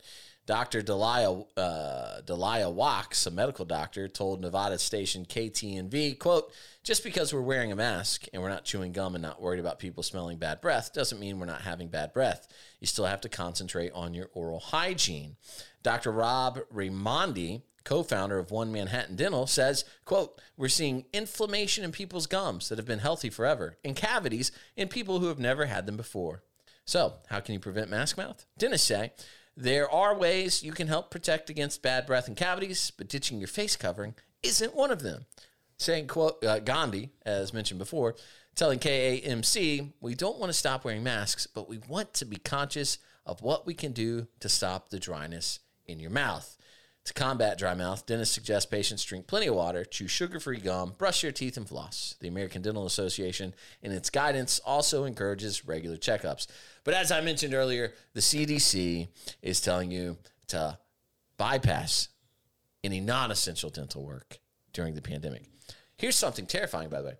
[0.45, 0.83] Dr.
[0.83, 6.53] Delia, uh, Delia Wax, a medical doctor, told Nevada station KTNV, quote,
[6.83, 9.79] just because we're wearing a mask and we're not chewing gum and not worried about
[9.79, 12.47] people smelling bad breath doesn't mean we're not having bad breath.
[12.79, 15.37] You still have to concentrate on your oral hygiene.
[15.81, 16.11] Dr.
[16.11, 22.69] Rob Raimondi, co-founder of One Manhattan Dental, says, quote, we're seeing inflammation in people's gums
[22.69, 26.43] that have been healthy forever and cavities in people who have never had them before.
[26.85, 28.45] So, how can you prevent mask mouth?
[28.59, 29.11] Dentists say
[29.57, 33.47] there are ways you can help protect against bad breath and cavities, but ditching your
[33.47, 35.25] face covering isn't one of them.
[35.77, 38.15] Saying, quote, uh, Gandhi, as mentioned before,
[38.55, 42.97] telling KAMC, we don't want to stop wearing masks, but we want to be conscious
[43.25, 46.57] of what we can do to stop the dryness in your mouth.
[47.05, 50.93] To combat dry mouth, dentists suggest patients drink plenty of water, chew sugar free gum,
[50.97, 52.15] brush your teeth, and floss.
[52.19, 56.47] The American Dental Association, in its guidance, also encourages regular checkups.
[56.83, 59.07] But as I mentioned earlier, the CDC
[59.43, 60.79] is telling you to
[61.37, 62.09] bypass
[62.83, 64.39] any non essential dental work
[64.73, 65.43] during the pandemic.
[65.97, 67.15] Here's something terrifying, by the way.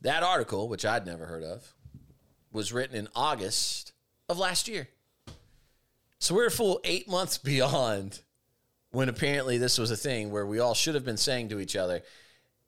[0.00, 1.74] That article, which I'd never heard of,
[2.50, 3.92] was written in August
[4.26, 4.88] of last year.
[6.18, 8.20] So we're a full eight months beyond
[8.90, 11.76] when apparently this was a thing where we all should have been saying to each
[11.76, 12.02] other,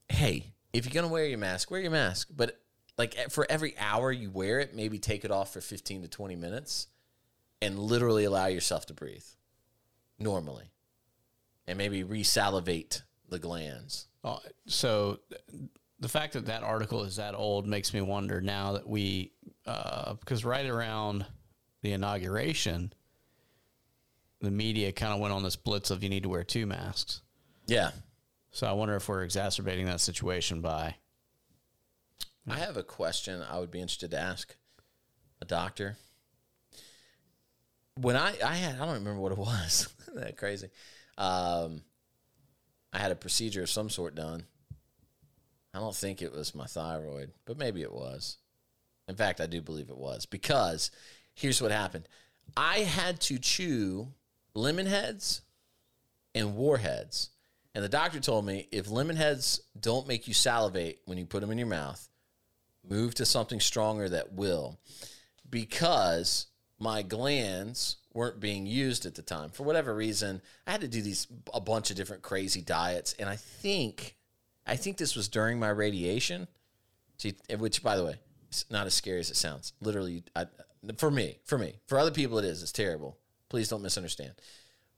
[0.09, 2.29] hey, if you're going to wear your mask, wear your mask.
[2.35, 2.61] But
[2.97, 6.37] like for every hour you wear it, maybe take it off for 15 to 20
[6.37, 6.89] minutes
[7.61, 9.25] and literally allow yourself to breathe
[10.19, 10.71] normally
[11.67, 14.09] and maybe resalivate the glands.
[14.25, 15.21] Oh, so
[15.99, 19.33] the fact that that article is that old makes me wonder now that we,
[19.67, 21.25] uh, because right around
[21.83, 22.93] the inauguration,
[24.43, 27.23] the media kind of went on this blitz of you need to wear two masks.
[27.67, 27.93] Yeah.
[28.51, 30.97] So I wonder if we're exacerbating that situation by.
[32.49, 34.57] I have a question I would be interested to ask
[35.41, 35.97] a doctor.
[37.95, 39.89] When I, I had, I don't remember what it was.
[40.15, 40.71] that crazy.
[41.17, 41.83] Um,
[42.93, 44.45] I had a procedure of some sort done.
[45.73, 48.39] I don't think it was my thyroid, but maybe it was.
[49.09, 50.91] In fact, I do believe it was because
[51.35, 52.09] here's what happened.
[52.57, 54.09] I had to chew
[54.55, 55.43] lemon heads
[56.35, 57.31] and warheads.
[57.75, 61.41] And the doctor told me if lemon heads don't make you salivate when you put
[61.41, 62.09] them in your mouth,
[62.89, 64.79] move to something stronger that will.
[65.49, 66.47] Because
[66.79, 69.51] my glands weren't being used at the time.
[69.51, 73.15] For whatever reason, I had to do these a bunch of different crazy diets.
[73.19, 74.17] And I think
[74.67, 76.49] I think this was during my radiation.
[77.57, 78.17] Which by the way,
[78.49, 79.73] it's not as scary as it sounds.
[79.81, 80.47] Literally, I,
[80.99, 82.63] for me, for me, for other people, it is.
[82.63, 83.17] It's terrible.
[83.53, 84.33] Please don't misunderstand.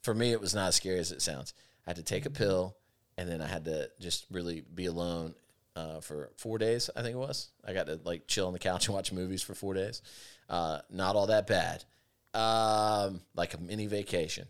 [0.02, 1.54] For me, it was not as scary as it sounds.
[1.84, 2.76] I had to take a pill,
[3.18, 5.34] and then I had to just really be alone
[5.74, 6.88] uh, for four days.
[6.94, 7.48] I think it was.
[7.66, 10.02] I got to like chill on the couch and watch movies for four days.
[10.48, 11.82] Uh, not all that bad,
[12.32, 14.46] um, like a mini vacation.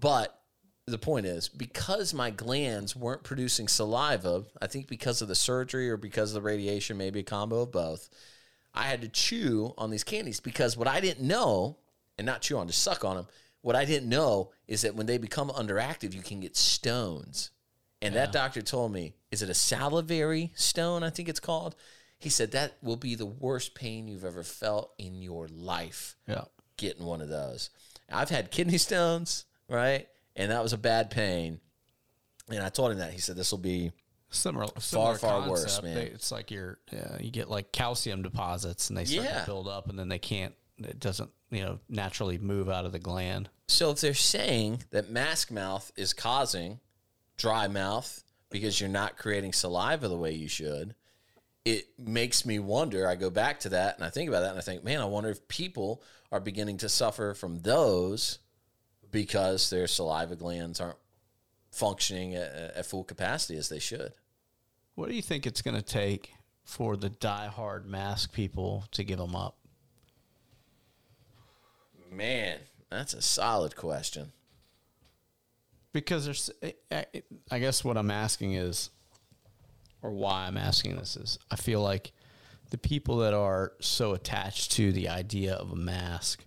[0.00, 0.34] But
[0.86, 5.90] the point is, because my glands weren't producing saliva, I think because of the surgery
[5.90, 8.08] or because of the radiation, maybe a combo of both,
[8.72, 11.76] I had to chew on these candies because what I didn't know,
[12.16, 13.26] and not chew on, just suck on them.
[13.62, 17.50] What I didn't know is that when they become underactive, you can get stones.
[18.00, 21.02] And that doctor told me, is it a salivary stone?
[21.04, 21.76] I think it's called.
[22.18, 26.44] He said that will be the worst pain you've ever felt in your life Yeah.
[26.76, 27.70] getting one of those.
[28.10, 30.08] I've had kidney stones, right?
[30.36, 31.60] And that was a bad pain.
[32.50, 33.12] And I told him that.
[33.12, 33.92] He said, this will be
[34.30, 35.84] Similar, similar far worse, concept.
[35.84, 35.94] man.
[35.94, 39.40] They- It's like you're, yeah, you get like calcium deposits and they start Yeah.
[39.40, 42.92] to build up and then they can't, it doesn't you know naturally move out of
[42.92, 43.48] the gland.
[43.68, 46.80] So if they're saying that mask mouth is causing
[47.36, 50.94] dry mouth because you're not creating saliva the way you should,
[51.64, 53.08] it makes me wonder.
[53.08, 55.06] I go back to that and I think about that and I think, man, I
[55.06, 58.38] wonder if people are beginning to suffer from those
[59.10, 60.98] because their saliva glands aren't
[61.70, 64.12] functioning at, at full capacity as they should.
[64.94, 69.18] What do you think it's going to take for the die-hard mask people to give
[69.18, 69.56] them up?
[72.12, 72.58] Man,
[72.90, 74.32] that's a solid question.
[75.92, 76.50] Because there's,
[76.90, 78.90] I- guess what I'm asking is,
[80.02, 82.12] or why I'm asking this is, I feel like
[82.70, 86.44] the people that are so attached to the idea of a mask,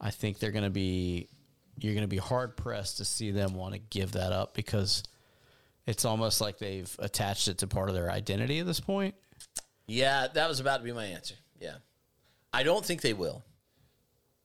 [0.00, 1.28] I think they're going to be,
[1.78, 5.02] you're going to be hard pressed to see them want to give that up because
[5.86, 9.14] it's almost like they've attached it to part of their identity at this point.
[9.86, 11.34] Yeah, that was about to be my answer.
[11.60, 11.76] Yeah.
[12.52, 13.42] I don't think they will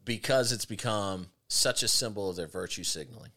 [0.08, 3.32] because it's become such a symbol of their virtue signaling.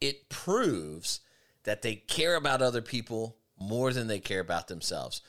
[0.00, 1.20] It proves
[1.64, 5.20] that they care about other people more than they care about themselves.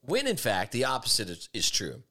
[0.00, 2.02] When in fact, the opposite is, is true.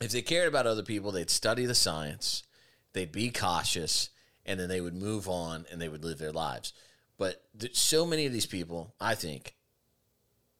[0.00, 2.44] If they cared about other people, they'd study the science,
[2.92, 4.10] they'd be cautious,
[4.46, 6.72] and then they would move on and they would live their lives.
[7.18, 9.56] But th- so many of these people, I think,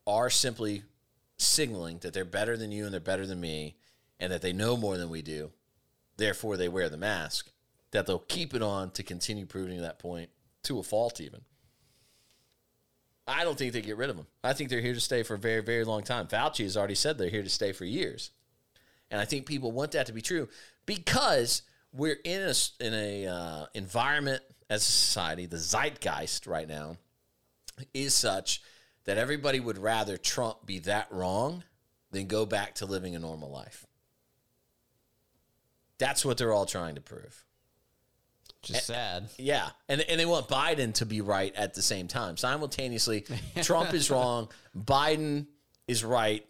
[0.08, 0.82] are simply
[1.36, 3.76] signaling that they're better than you and they're better than me
[4.18, 5.52] and that they know more than we do.
[6.18, 7.50] Therefore, they wear the mask.
[7.92, 10.28] That they'll keep it on to continue proving that point
[10.64, 11.40] to a fault, even.
[13.26, 14.26] I don't think they get rid of them.
[14.44, 16.26] I think they're here to stay for a very, very long time.
[16.26, 18.30] Fauci has already said they're here to stay for years.
[19.10, 20.48] And I think people want that to be true
[20.84, 22.54] because we're in a,
[22.84, 26.96] in a uh, environment as a society, the zeitgeist right now
[27.94, 28.62] is such
[29.04, 31.64] that everybody would rather Trump be that wrong
[32.10, 33.86] than go back to living a normal life.
[35.98, 37.44] That's what they're all trying to prove.
[38.62, 39.28] Just sad.
[39.38, 39.68] Yeah.
[39.88, 42.36] And, and they want Biden to be right at the same time.
[42.36, 43.24] Simultaneously,
[43.62, 45.46] Trump is wrong, Biden
[45.86, 46.44] is right,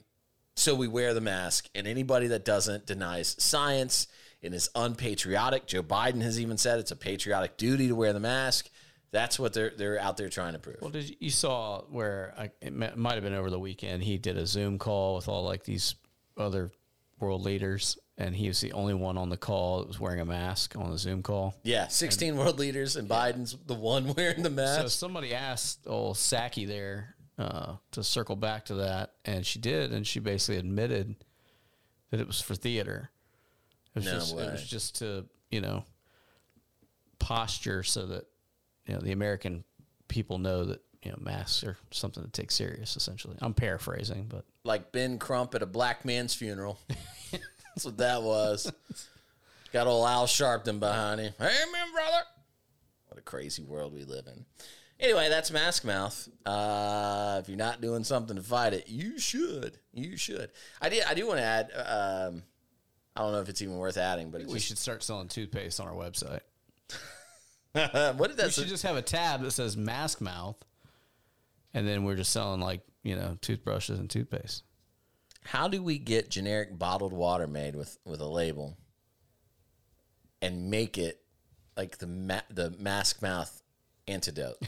[0.56, 1.68] so we wear the mask.
[1.74, 4.08] And anybody that doesn't denies science
[4.42, 5.66] and is unpatriotic.
[5.66, 8.70] Joe Biden has even said it's a patriotic duty to wear the mask.
[9.11, 10.76] That's what they're they're out there trying to prove.
[10.82, 14.02] Well, did you, you saw where I, it mi- might have been over the weekend?
[14.02, 15.94] He did a Zoom call with all like these
[16.37, 16.70] other
[17.18, 20.24] world leaders, and he was the only one on the call that was wearing a
[20.24, 21.54] mask on the Zoom call.
[21.62, 24.83] yeah, 16 world leaders and Biden's the one wearing the mask.
[24.83, 29.92] So somebody asked old Psaki there uh, to circle back to that, and she did,
[29.92, 31.14] and she basically admitted
[32.11, 33.11] that it was for theater.
[33.94, 34.42] It was No just way.
[34.44, 35.85] it was just to you know
[37.18, 38.24] posture so that
[38.87, 39.64] you know the American
[40.09, 42.96] people know that you know masks are something to take serious.
[42.96, 46.78] Essentially, I'm paraphrasing, but like Ben Crump at a black man's funeral.
[47.79, 48.73] That's what that was.
[49.73, 51.33] Got old Al Sharpton behind him.
[51.38, 52.25] Hey, man, brother.
[53.07, 54.45] What a crazy world we live in.
[54.99, 56.29] Anyway, that's Mask Mouth.
[56.45, 59.79] Uh, if you're not doing something to fight it, you should.
[59.93, 60.51] You should.
[60.83, 61.05] I did.
[61.05, 61.71] I do want to add.
[61.77, 62.43] Um,
[63.14, 65.79] I don't know if it's even worth adding, but we just, should start selling toothpaste
[65.79, 66.41] on our website.
[67.75, 68.19] what did that?
[68.19, 68.53] We that?
[68.55, 70.57] should just have a tab that says mask mouth,
[71.75, 74.64] and then we're just selling like you know toothbrushes and toothpaste.
[75.48, 78.76] How do we get generic bottled water made with with a label
[80.42, 81.22] and make it
[81.74, 83.62] like the ma- the mask mouth
[84.06, 84.58] antidote?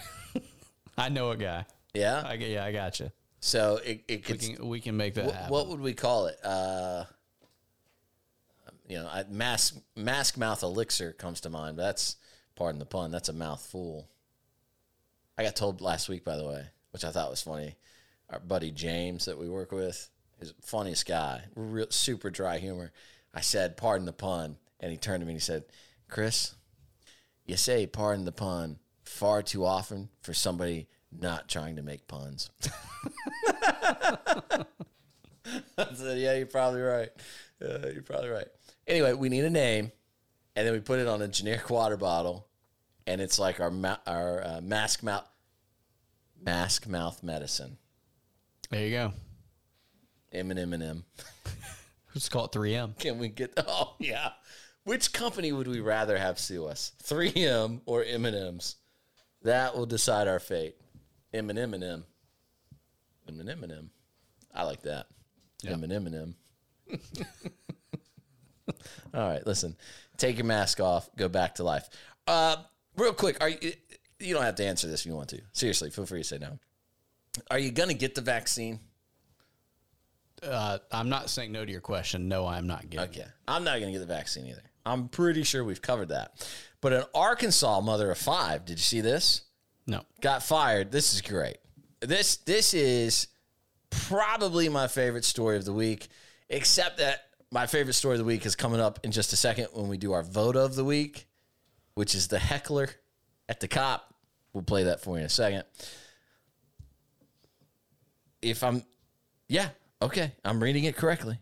[0.96, 1.66] I know a guy.
[1.92, 2.22] Yeah.
[2.24, 3.12] I, yeah, I got you.
[3.40, 5.50] So it, it We can we can make that what, happen.
[5.50, 6.42] what would we call it?
[6.42, 7.04] Uh,
[8.88, 11.76] you know, I- mask mask mouth elixir comes to mind.
[11.76, 12.16] But that's
[12.56, 13.10] pardon the pun.
[13.10, 14.08] That's a mouthful.
[15.36, 17.76] I got told last week, by the way, which I thought was funny.
[18.30, 20.08] Our buddy James that we work with
[20.62, 21.42] funniest guy.
[21.54, 22.92] Real, super dry humor.
[23.34, 25.64] I said, "Pardon the pun," and he turned to me and he said,
[26.08, 26.54] "Chris,
[27.46, 32.50] you say pardon the pun far too often for somebody not trying to make puns."
[35.78, 37.10] I said, yeah, you're probably right.
[37.62, 38.46] Uh, you're probably right.
[38.86, 39.90] Anyway, we need a name,
[40.54, 42.46] and then we put it on a generic water bottle,
[43.06, 45.28] and it's like our ma- our uh, mask mouth
[46.42, 47.76] mask mouth medicine.
[48.70, 49.12] there you go.
[50.32, 51.04] M and M and M.
[52.14, 52.98] Let's call it 3M.
[52.98, 53.52] Can we get?
[53.56, 54.30] Oh yeah.
[54.84, 56.92] Which company would we rather have sue us?
[57.04, 58.76] 3M or M and M's?
[59.42, 60.76] That will decide our fate.
[61.32, 62.04] M and M and M.
[63.28, 63.90] M and M and M.
[64.54, 65.06] I like that.
[65.66, 66.14] M and M and
[66.90, 66.98] M.
[69.14, 69.76] All right, listen.
[70.16, 71.08] Take your mask off.
[71.16, 71.88] Go back to life.
[72.26, 72.56] Uh,
[72.96, 73.72] real quick, are you?
[74.18, 75.40] You don't have to answer this if you want to.
[75.52, 76.58] Seriously, feel free to say no.
[77.50, 78.80] Are you gonna get the vaccine?
[80.42, 82.28] Uh, I'm not saying no to your question.
[82.28, 83.08] No, I'm not getting.
[83.10, 83.28] Okay.
[83.46, 84.62] I'm not going to get the vaccine either.
[84.86, 86.46] I'm pretty sure we've covered that.
[86.80, 89.42] But an Arkansas mother of five, did you see this?
[89.86, 90.02] No.
[90.20, 90.90] Got fired.
[90.90, 91.58] This is great.
[92.00, 93.26] This this is
[93.90, 96.08] probably my favorite story of the week,
[96.48, 99.68] except that my favorite story of the week is coming up in just a second
[99.72, 101.26] when we do our vote of the week,
[101.94, 102.88] which is the heckler
[103.48, 104.14] at the cop.
[104.52, 105.64] We'll play that for you in a second.
[108.40, 108.82] If I'm,
[109.48, 109.68] yeah,
[110.02, 111.38] okay, I'm reading it correctly.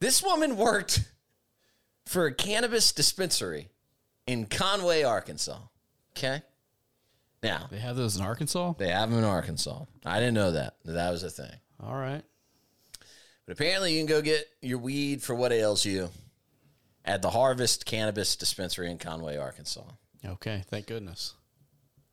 [0.00, 1.00] This woman worked
[2.06, 3.68] for a cannabis dispensary
[4.26, 5.58] in Conway, Arkansas.
[6.16, 6.42] Okay.
[7.42, 8.74] Now, They have those in Arkansas.
[8.78, 9.84] they have them in Arkansas.
[10.04, 10.76] I didn't know that.
[10.84, 11.52] that was a thing.
[11.82, 12.22] All right.
[13.46, 16.10] But apparently, you can go get your weed for what ails you
[17.04, 19.82] at the Harvest Cannabis Dispensary in Conway, Arkansas.
[20.24, 20.62] Okay.
[20.68, 21.34] Thank goodness.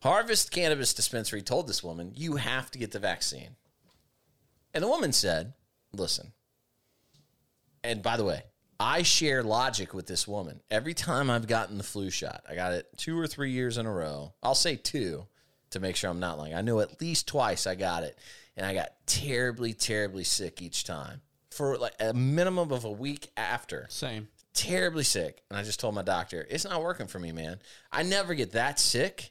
[0.02, 3.50] Harvest Cannabis Dispensary told this woman, You have to get the vaccine.
[4.74, 5.52] And the woman said,
[5.92, 6.32] Listen.
[7.82, 8.42] And by the way,
[8.78, 10.60] I share logic with this woman.
[10.70, 13.86] Every time I've gotten the flu shot, I got it two or three years in
[13.86, 14.34] a row.
[14.42, 15.26] I'll say two
[15.70, 16.54] to make sure I'm not lying.
[16.54, 18.18] I know at least twice I got it,
[18.56, 21.20] and I got terribly, terribly sick each time
[21.50, 24.28] for like a minimum of a week after Same.
[24.54, 25.42] terribly sick.
[25.50, 27.60] And I just told my doctor, it's not working for me, man.
[27.92, 29.30] I never get that sick.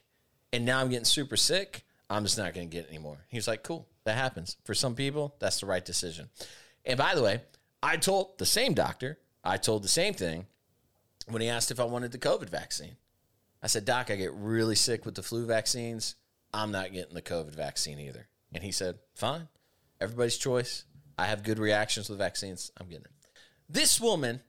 [0.52, 1.84] And now I'm getting super sick.
[2.08, 3.18] I'm just not going to get it anymore.
[3.28, 4.56] He was like, cool, that happens.
[4.64, 6.28] For some people, that's the right decision.
[6.84, 7.42] And by the way,
[7.82, 10.46] I told the same doctor, I told the same thing
[11.28, 12.96] when he asked if I wanted the COVID vaccine.
[13.62, 16.14] I said, Doc, I get really sick with the flu vaccines.
[16.52, 18.28] I'm not getting the COVID vaccine either.
[18.52, 19.48] And he said, fine,
[20.00, 20.84] everybody's choice.
[21.18, 22.72] I have good reactions with vaccines.
[22.80, 23.28] I'm getting it.
[23.68, 24.40] This woman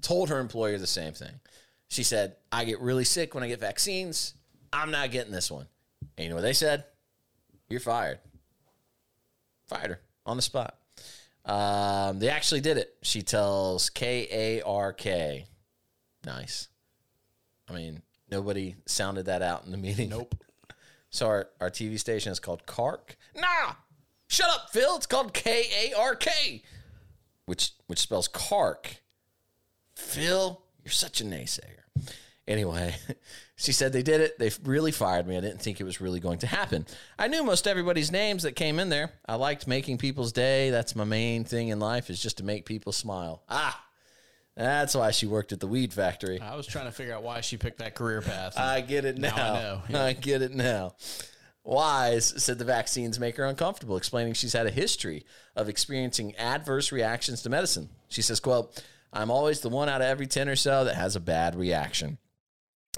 [0.00, 1.40] told her employer the same thing.
[1.88, 4.34] She said, I get really sick when I get vaccines.
[4.72, 5.66] I'm not getting this one.
[6.16, 6.84] And you know what they said?
[7.68, 8.18] You're fired.
[9.68, 10.76] Fired her on the spot.
[11.44, 12.94] Um, they actually did it.
[13.02, 15.46] She tells K A R K.
[16.24, 16.68] Nice.
[17.68, 20.10] I mean, nobody sounded that out in the meeting.
[20.10, 20.34] Nope.
[21.10, 23.16] So our, our TV station is called Kark.
[23.34, 23.72] Nah,
[24.26, 24.94] shut up, Phil.
[24.96, 26.60] It's called K A R K,
[27.46, 28.98] which which spells Kark.
[29.96, 32.12] Phil, you're such a naysayer.
[32.46, 32.94] Anyway,
[33.58, 34.38] she said they did it.
[34.38, 35.36] They really fired me.
[35.36, 36.86] I didn't think it was really going to happen.
[37.18, 39.10] I knew most everybody's names that came in there.
[39.26, 40.70] I liked making people's day.
[40.70, 43.42] That's my main thing in life is just to make people smile.
[43.48, 43.84] Ah,
[44.56, 46.40] that's why she worked at the weed factory.
[46.40, 48.56] I was trying to figure out why she picked that career path.
[48.56, 49.34] I get it now.
[49.34, 50.04] Now I know, yeah.
[50.04, 50.94] I get it now.
[51.64, 56.92] Wise said the vaccines make her uncomfortable, explaining she's had a history of experiencing adverse
[56.92, 57.88] reactions to medicine.
[58.08, 58.82] She says, quote,
[59.12, 62.18] I'm always the one out of every 10 or so that has a bad reaction.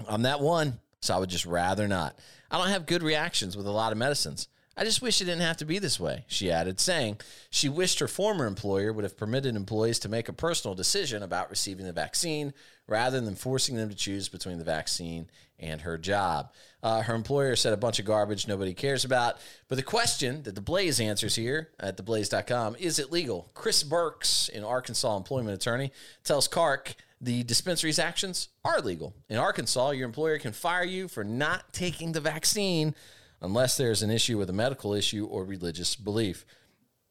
[0.09, 2.18] I'm that one, so I would just rather not.
[2.51, 4.48] I don't have good reactions with a lot of medicines.
[4.76, 7.18] I just wish it didn't have to be this way, she added, saying
[7.51, 11.51] she wished her former employer would have permitted employees to make a personal decision about
[11.51, 12.55] receiving the vaccine
[12.86, 15.28] rather than forcing them to choose between the vaccine
[15.59, 16.53] and her job.
[16.82, 19.36] Uh, her employer said a bunch of garbage nobody cares about.
[19.68, 23.51] But the question that the Blaze answers here at theblaze.com is it legal?
[23.55, 25.92] Chris Burks, an Arkansas employment attorney,
[26.24, 29.14] tells Kark the dispensary's actions are legal.
[29.29, 32.95] In Arkansas, your employer can fire you for not taking the vaccine
[33.43, 36.45] unless there's an issue with a medical issue or religious belief.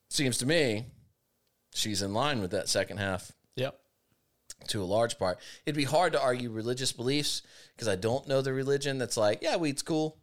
[0.10, 0.88] Seems to me
[1.74, 3.80] she's in line with that second half yep.
[4.68, 5.40] to a large part.
[5.66, 7.44] It'd be hard to argue religious beliefs
[7.76, 10.18] because I don't know the religion that's like, yeah, weed's cool.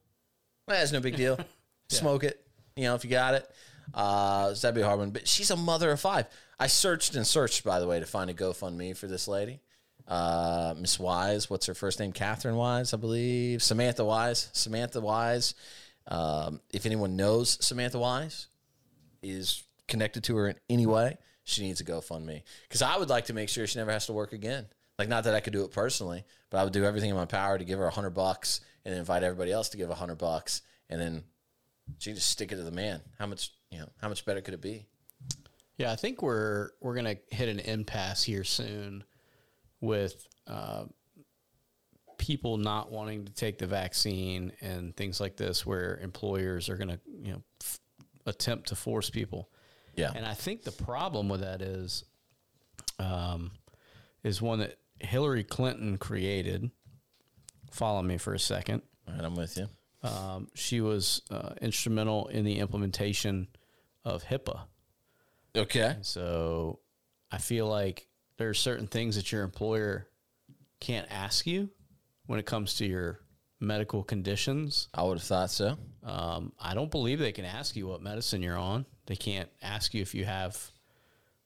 [0.68, 1.38] Eh, it's no big deal.
[1.88, 3.48] Smoke it, you know, if you got it.
[3.94, 5.10] Uh, so that'd be a hard one.
[5.10, 6.26] But she's a mother of five.
[6.58, 9.60] I searched and searched, by the way, to find a GoFundMe for this lady.
[10.08, 12.12] Uh, Miss Wise, what's her first name?
[12.12, 13.62] Catherine Wise, I believe.
[13.62, 14.50] Samantha Wise.
[14.52, 15.54] Samantha Wise.
[16.08, 18.46] Um, if anyone knows Samantha Wise,
[19.22, 22.42] is connected to her in any way, she needs a GoFundMe.
[22.62, 24.66] Because I would like to make sure she never has to work again.
[24.98, 27.26] Like, not that I could do it personally, but I would do everything in my
[27.26, 30.18] power to give her a hundred bucks and invite everybody else to give a hundred
[30.18, 31.24] bucks, and then
[31.98, 33.00] she just stick it to the man.
[33.18, 34.86] How much, you know, how much better could it be?
[35.76, 39.04] Yeah, I think we're we're gonna hit an impasse here soon
[39.80, 40.84] with uh,
[42.18, 46.98] people not wanting to take the vaccine and things like this, where employers are gonna
[47.20, 47.80] you know f-
[48.26, 49.50] attempt to force people.
[49.96, 50.12] Yeah.
[50.14, 52.04] And I think the problem with that is,
[52.98, 53.52] um,
[54.22, 56.70] is one that Hillary Clinton created.
[57.70, 58.82] Follow me for a second.
[59.08, 59.68] All right, I'm with you.
[60.02, 63.48] Um, she was uh, instrumental in the implementation
[64.04, 64.60] of HIPAA.
[65.56, 65.96] Okay.
[66.02, 66.80] So
[67.30, 68.06] I feel like
[68.38, 70.08] there are certain things that your employer
[70.80, 71.70] can't ask you
[72.26, 73.20] when it comes to your
[73.60, 74.88] medical conditions.
[74.92, 75.78] I would have thought so.
[76.04, 78.84] Um, I don't believe they can ask you what medicine you're on.
[79.06, 80.58] They can't ask you if you have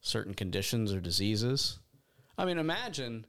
[0.01, 1.79] certain conditions or diseases.
[2.37, 3.27] I mean, imagine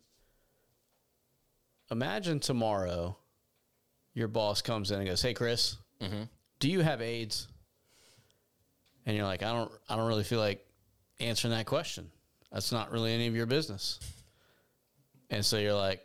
[1.91, 3.17] imagine tomorrow
[4.13, 5.77] your boss comes in and goes, "Hey, Chris,
[6.59, 7.47] do you have AIDS?"
[9.05, 10.65] And you're like, "I don't, I don't really feel like
[11.19, 12.09] answering that question.
[12.51, 13.99] That's not really any of your business."
[15.29, 16.01] And so you're like,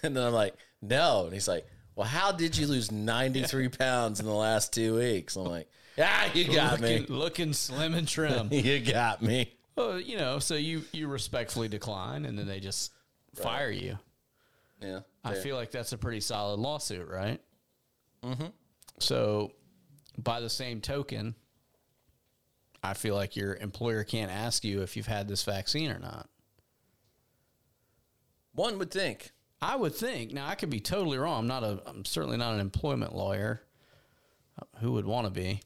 [0.02, 1.24] And then I'm like, no.
[1.24, 5.36] And he's like, well, how did you lose 93 pounds in the last two weeks?
[5.36, 5.68] I'm like,
[5.98, 7.06] ah, you got looking, me.
[7.08, 8.48] looking slim and trim.
[8.52, 9.52] You got me.
[9.76, 12.92] well, you know, so you you respectfully decline, and then they just
[13.34, 13.98] fire you.
[14.80, 15.00] Yeah.
[15.22, 15.42] I fair.
[15.42, 17.40] feel like that's a pretty solid lawsuit, right?
[18.22, 18.46] Mm-hmm.
[18.98, 19.52] So,
[20.16, 21.34] by the same token,
[22.82, 26.28] I feel like your employer can't ask you if you've had this vaccine or not.
[28.54, 29.30] One would think.
[29.62, 30.32] I would think.
[30.32, 31.40] Now, I could be totally wrong.
[31.40, 31.82] I'm not a.
[31.86, 33.60] I'm certainly not an employment lawyer.
[34.80, 35.60] Who would want to be?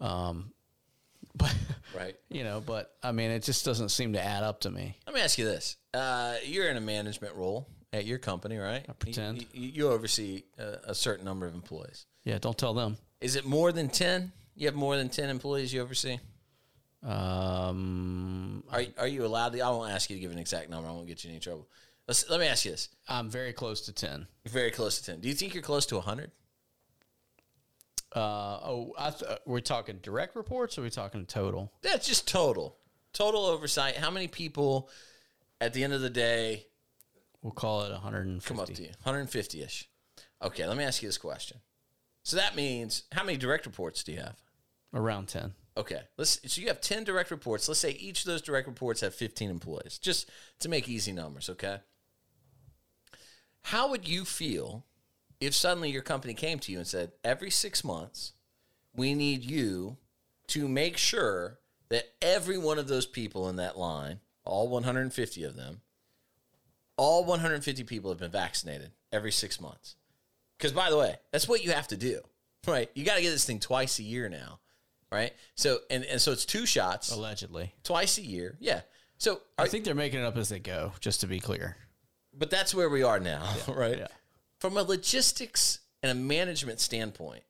[0.00, 0.52] Um,
[1.36, 1.54] but
[1.94, 2.16] Right.
[2.28, 4.96] you know, but I mean, it just doesn't seem to add up to me.
[5.06, 5.76] Let me ask you this.
[5.94, 8.84] Uh, you're in a management role at your company, right?
[8.88, 9.42] I pretend.
[9.52, 12.06] You, you oversee a, a certain number of employees.
[12.24, 12.96] Yeah, don't tell them.
[13.20, 14.32] Is it more than 10?
[14.56, 16.18] You have more than 10 employees you oversee?
[17.06, 19.60] Um, Are, are you allowed to?
[19.60, 20.88] I won't ask you to give an exact number.
[20.88, 21.68] I won't get you in any trouble.
[22.08, 22.88] Let's, let me ask you this.
[23.08, 24.26] I'm very close to ten.
[24.48, 25.20] Very close to 10.
[25.20, 26.30] Do you think you're close to 100?
[28.14, 31.72] Uh, oh, I th- uh, we're talking direct reports or are we talking total?
[31.82, 32.76] That's just total.
[33.12, 33.96] Total oversight.
[33.96, 34.88] How many people
[35.60, 36.66] at the end of the day
[37.42, 38.48] We'll call it 150.
[38.48, 38.88] come up to you?
[39.02, 39.88] 150 ish.
[40.42, 41.58] Okay, let me ask you this question.
[42.24, 44.36] So that means how many direct reports do you have?
[44.92, 45.54] Around 10.
[45.76, 46.40] Okay, let's.
[46.50, 47.68] So you have 10 direct reports.
[47.68, 51.50] Let's say each of those direct reports have 15 employees, just to make easy numbers.
[51.50, 51.78] Okay.
[53.62, 54.84] How would you feel
[55.40, 58.32] if suddenly your company came to you and said, every six months,
[58.94, 59.96] we need you
[60.48, 61.58] to make sure
[61.88, 65.80] that every one of those people in that line, all 150 of them,
[66.96, 69.96] all 150 people have been vaccinated every six months.
[70.56, 72.20] Because, by the way, that's what you have to do,
[72.66, 72.90] right?
[72.94, 74.60] You got to get this thing twice a year now,
[75.16, 75.32] right?
[75.54, 77.72] So, and, and so it's two shots Allegedly.
[77.82, 78.56] twice a year.
[78.60, 78.82] Yeah.
[79.18, 81.76] So, I think they're making it up as they go, just to be clear.
[82.32, 83.98] but that's where we are now, right?
[83.98, 84.08] yeah.
[84.60, 87.42] From a logistics and a management standpoint,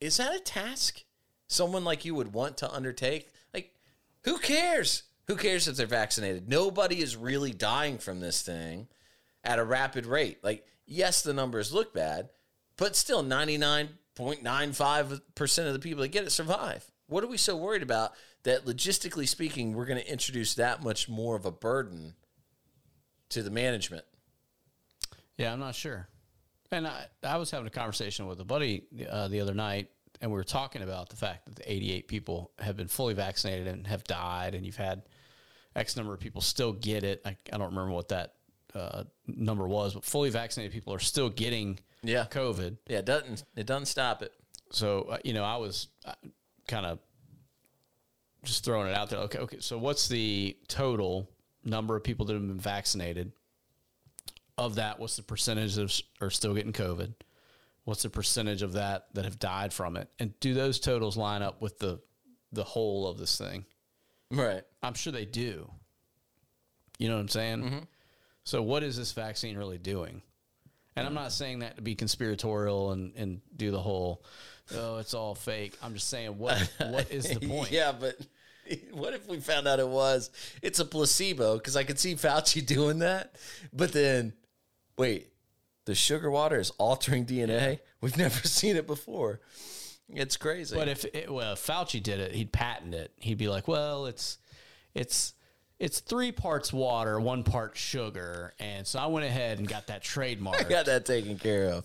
[0.00, 1.02] is that a task
[1.48, 3.30] someone like you would want to undertake?
[3.52, 3.74] Like,
[4.24, 5.02] who cares?
[5.26, 6.48] Who cares if they're vaccinated?
[6.48, 8.86] Nobody is really dying from this thing
[9.44, 10.38] at a rapid rate.
[10.42, 12.30] Like, yes, the numbers look bad,
[12.76, 16.90] but still 99.95% of the people that get it survive.
[17.12, 18.12] What are we so worried about
[18.44, 22.14] that logistically speaking, we're going to introduce that much more of a burden
[23.28, 24.04] to the management?
[25.36, 26.08] Yeah, I'm not sure.
[26.70, 29.90] And I, I was having a conversation with a buddy uh, the other night,
[30.22, 33.66] and we were talking about the fact that the 88 people have been fully vaccinated
[33.66, 35.02] and have died, and you've had
[35.76, 37.20] X number of people still get it.
[37.26, 38.34] I, I don't remember what that
[38.74, 42.24] uh, number was, but fully vaccinated people are still getting Yeah.
[42.30, 42.78] COVID.
[42.88, 44.32] Yeah, it doesn't it doesn't stop it.
[44.70, 45.88] So uh, you know, I was
[46.72, 46.98] kind of
[48.44, 49.20] just throwing it out there.
[49.20, 49.56] Okay, okay.
[49.60, 51.28] So what's the total
[51.64, 53.32] number of people that have been vaccinated?
[54.58, 57.14] Of that, what's the percentage of are still getting COVID?
[57.84, 60.08] What's the percentage of that that have died from it?
[60.18, 62.00] And do those totals line up with the
[62.52, 63.64] the whole of this thing?
[64.30, 64.62] Right.
[64.82, 65.70] I'm sure they do.
[66.98, 67.62] You know what I'm saying?
[67.62, 67.78] Mm-hmm.
[68.44, 70.22] So, what is this vaccine really doing?
[70.94, 74.22] And I'm not saying that to be conspiratorial and, and do the whole,
[74.76, 75.76] oh, it's all fake.
[75.82, 77.70] I'm just saying, what what is the point?
[77.70, 78.16] yeah, but
[78.92, 80.30] what if we found out it was
[80.62, 81.56] it's a placebo?
[81.56, 83.36] Because I could see Fauci doing that,
[83.72, 84.32] but then
[84.96, 85.32] wait,
[85.84, 87.80] the sugar water is altering DNA.
[88.00, 89.40] We've never seen it before.
[90.08, 90.76] It's crazy.
[90.76, 93.12] But if it, well, if Fauci did it, he'd patent it.
[93.18, 94.38] He'd be like, well, it's
[94.94, 95.34] it's
[95.78, 100.02] it's three parts water, one part sugar, and so I went ahead and got that
[100.02, 100.64] trademark.
[100.64, 101.84] I got that taken care of.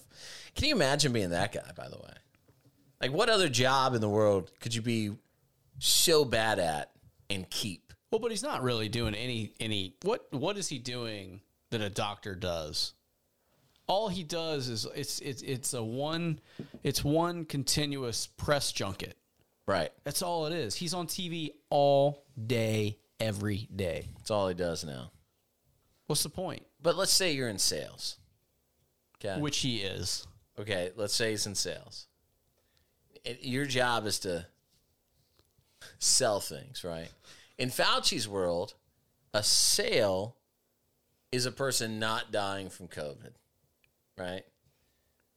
[0.56, 1.72] Can you imagine being that guy?
[1.76, 2.14] By the way,
[3.02, 5.12] like what other job in the world could you be
[5.80, 6.91] so bad at
[7.30, 7.93] and keep?
[8.12, 11.41] Well, but he's not really doing any any what what is he doing
[11.72, 12.93] that a doctor does?
[13.88, 16.39] All he does is it's it's it's a one
[16.84, 19.18] it's one continuous press junket.
[19.66, 19.91] Right.
[20.06, 20.76] That's all it is.
[20.76, 24.08] He's on TV all day every day.
[24.16, 25.12] That's all he does now.
[26.08, 26.66] What's the point?
[26.82, 28.18] But let's say you're in sales.
[29.20, 29.41] Okay.
[29.41, 30.26] Which he is.
[30.60, 32.08] okay, let's say he's in sales.
[33.41, 34.45] Your job is to
[35.99, 37.09] sell things, right?
[37.57, 38.73] In Fauci's world,
[39.34, 40.36] a sale
[41.32, 43.32] is a person not dying from COVID,
[44.17, 44.43] right?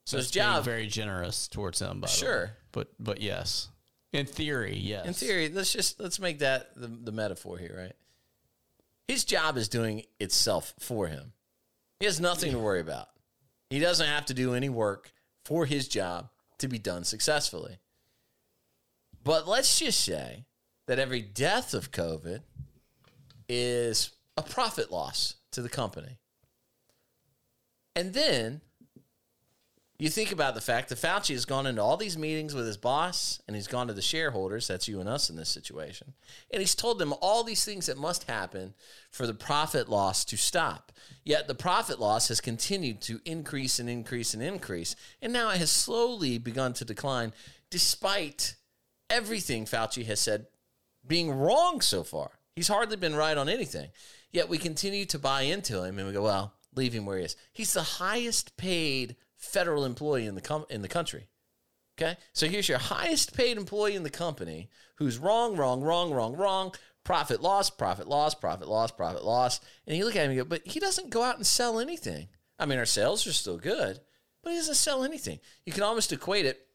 [0.05, 2.17] So his That's being job, very generous towards him, by the way.
[2.17, 2.51] Sure.
[2.73, 3.69] But but yes.
[4.13, 5.07] In theory, yes.
[5.07, 7.93] in theory, let's just let's make that the, the metaphor here, right?
[9.07, 11.33] His job is doing itself for him.
[12.01, 13.09] He has nothing to worry about.
[13.69, 15.13] He doesn't have to do any work
[15.45, 16.29] for his job
[16.61, 17.79] to be done successfully.
[19.23, 20.45] But let's just say
[20.87, 22.41] that every death of COVID
[23.49, 26.19] is a profit loss to the company.
[27.95, 28.63] And then
[30.01, 32.77] you think about the fact that Fauci has gone into all these meetings with his
[32.77, 36.15] boss and he's gone to the shareholders, that's you and us in this situation,
[36.51, 38.75] and he's told them all these things that must happen
[39.11, 40.93] for the profit loss to stop.
[41.25, 45.59] Yet the profit loss has continued to increase and increase and increase, and now it
[45.59, 47.33] has slowly begun to decline
[47.71, 48.57] despite
[49.09, 50.47] everything Fauci has said
[51.07, 52.31] being wrong so far.
[52.55, 53.89] He's hardly been right on anything.
[54.33, 57.25] Yet we continue to buy into him and we go, well, leave him where he
[57.25, 57.37] is.
[57.53, 61.27] He's the highest paid federal employee in the com- in the country.
[62.01, 62.17] Okay?
[62.33, 66.75] So here's your highest paid employee in the company who's wrong, wrong, wrong, wrong, wrong,
[67.05, 69.61] profit loss, profit loss, profit loss, profit loss.
[69.87, 72.29] And you look at him and go, but he doesn't go out and sell anything.
[72.59, 74.01] I mean, our sales are still good,
[74.43, 75.41] but he doesn't sell anything.
[75.65, 76.67] You can almost equate it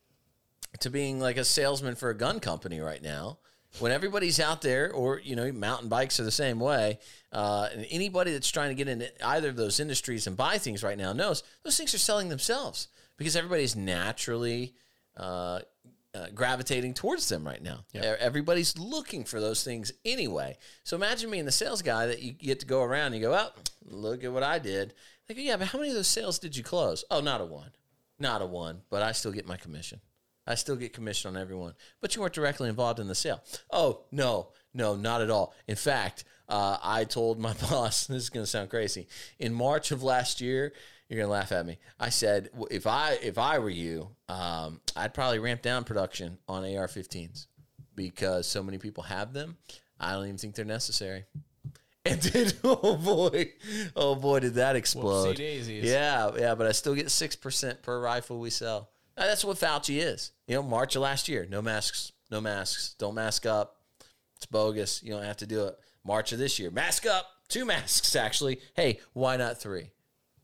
[0.79, 3.39] to being like a salesman for a gun company right now.
[3.79, 6.99] When everybody's out there, or you know, mountain bikes are the same way.
[7.31, 10.83] Uh, and anybody that's trying to get into either of those industries and buy things
[10.83, 14.73] right now knows those things are selling themselves because everybody's naturally
[15.17, 15.59] uh,
[16.13, 17.83] uh, gravitating towards them right now.
[18.19, 20.57] Everybody's looking for those things anyway.
[20.83, 23.33] So imagine being the sales guy that you get to go around and you go,
[23.33, 24.93] "Oh, look at what I did."
[25.27, 27.71] Like, "Yeah, but how many of those sales did you close?" Oh, not a one,
[28.19, 28.83] not a one.
[28.89, 29.99] But I still get my commission.
[30.47, 31.73] I still get commission on everyone.
[32.01, 33.43] But you weren't directly involved in the sale.
[33.71, 35.53] Oh, no, no, not at all.
[35.67, 39.07] In fact, uh, I told my boss, this is going to sound crazy.
[39.39, 40.73] In March of last year,
[41.09, 41.77] you're going to laugh at me.
[41.99, 46.63] I said, if I if I were you, um, I'd probably ramp down production on
[46.63, 47.45] AR-15s
[47.95, 49.57] because so many people have them.
[49.99, 51.25] I don't even think they're necessary.
[52.07, 53.53] And then, oh boy,
[53.95, 55.39] oh boy, did that explode?
[55.83, 58.91] Yeah, yeah, but I still get six percent per rifle we sell.
[59.17, 60.31] Now, that's what Fauci is.
[60.47, 63.77] You know, March of last year, no masks, no masks, don't mask up.
[64.35, 65.01] It's bogus.
[65.01, 65.75] You don't have to do it.
[66.03, 68.59] March of this year, mask up, two masks actually.
[68.75, 69.91] Hey, why not three?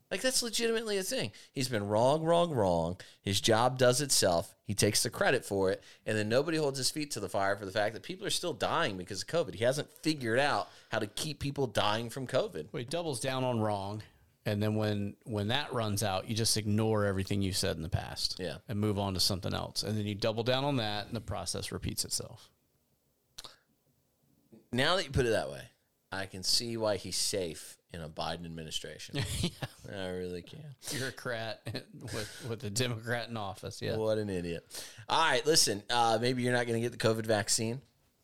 [0.09, 1.31] Like that's legitimately a thing.
[1.53, 2.97] He's been wrong, wrong, wrong.
[3.21, 4.53] His job does itself.
[4.65, 7.55] He takes the credit for it, and then nobody holds his feet to the fire
[7.55, 9.55] for the fact that people are still dying because of COVID.
[9.55, 12.67] He hasn't figured out how to keep people dying from COVID.
[12.71, 14.03] Well, he doubles down on wrong,
[14.45, 17.89] and then when when that runs out, you just ignore everything you said in the
[17.89, 18.57] past, Yeah.
[18.67, 21.21] and move on to something else, and then you double down on that, and the
[21.21, 22.49] process repeats itself.
[24.71, 25.63] Now that you put it that way,
[26.11, 29.15] I can see why he's safe in a Biden administration.
[29.41, 29.49] yeah.
[29.93, 30.63] I really can.
[30.91, 31.59] Bureaucrat
[32.13, 33.97] with with a Democrat in office, yeah.
[33.97, 34.65] What an idiot.
[35.09, 37.81] All right, listen, uh, maybe you're not going to get the COVID vaccine,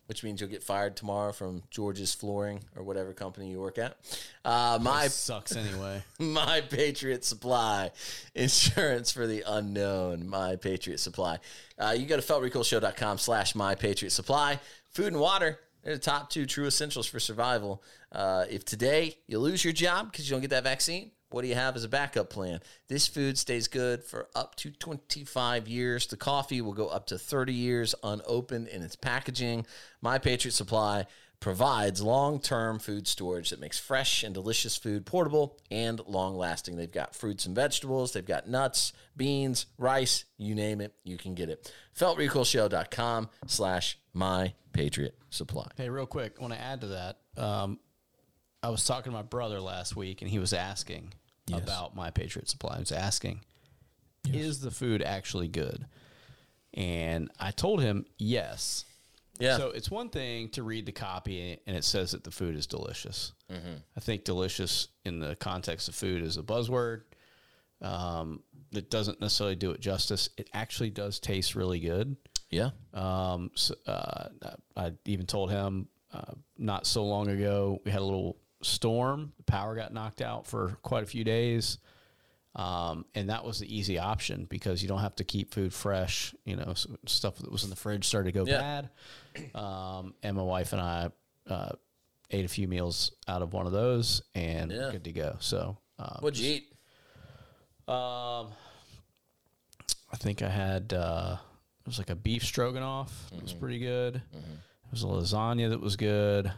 [0.08, 3.98] which means you'll get fired tomorrow from George's Flooring or whatever company you work at.
[4.44, 6.02] Uh, my sucks anyway.
[6.20, 7.92] My Patriot Supply,
[8.34, 10.28] insurance for the unknown.
[10.28, 11.40] My Patriot Supply.
[11.78, 14.60] Uh, you go to feltrecoilshow.com slash My Patriot Supply.
[14.92, 17.84] Food and water, they're the top two true essentials for survival.
[18.12, 21.48] Uh, if today you lose your job because you don't get that vaccine, what do
[21.48, 22.60] you have as a backup plan?
[22.88, 26.08] This food stays good for up to 25 years.
[26.08, 29.66] The coffee will go up to 30 years unopened in its packaging.
[30.02, 31.06] My Patriot Supply
[31.40, 36.78] provides long term food storage that makes fresh and delicious food portable and long lasting.
[36.78, 41.36] They've got fruits and vegetables, they've got nuts, beans, rice, you name it, you can
[41.36, 41.72] get it.
[41.98, 45.68] FeltRecoilShow.com slash my patriot supply.
[45.76, 47.18] Hey, real quick, I want to add to that.
[47.36, 47.80] Um,
[48.68, 51.14] I was talking to my brother last week, and he was asking
[51.54, 52.74] about my Patriot Supply.
[52.76, 53.46] He was asking,
[54.30, 55.86] "Is the food actually good?"
[56.74, 58.84] And I told him, "Yes."
[59.40, 59.56] Yeah.
[59.56, 62.68] So it's one thing to read the copy and it says that the food is
[62.68, 63.32] delicious.
[63.96, 67.04] I think delicious in the context of food is a buzzword
[67.82, 68.42] um,
[68.72, 70.30] that doesn't necessarily do it justice.
[70.38, 72.18] It actually does taste really good.
[72.50, 72.72] yeah.
[72.94, 74.30] Um, so, uh,
[74.76, 79.34] I even told him uh, not so long ago we had a little storm.
[79.38, 81.78] The power got knocked out for quite a few days,
[82.56, 86.34] um, and that was the easy option because you don't have to keep food fresh.
[86.46, 88.58] You know, so stuff that was in the fridge started to go Yeah.
[89.36, 91.10] bad, um, and my wife and I
[91.48, 91.72] uh,
[92.32, 94.92] ate a few meals out of one of those, and Yeah.
[94.92, 95.38] good to go.
[95.40, 95.78] So.
[96.00, 96.74] Um, What'd you eat?
[97.88, 98.52] um,
[100.12, 101.38] I think I had uh,
[101.82, 103.30] it was like a beef stroganoff.
[103.36, 104.22] It was pretty good.
[104.32, 106.52] There was a lasagna that was good,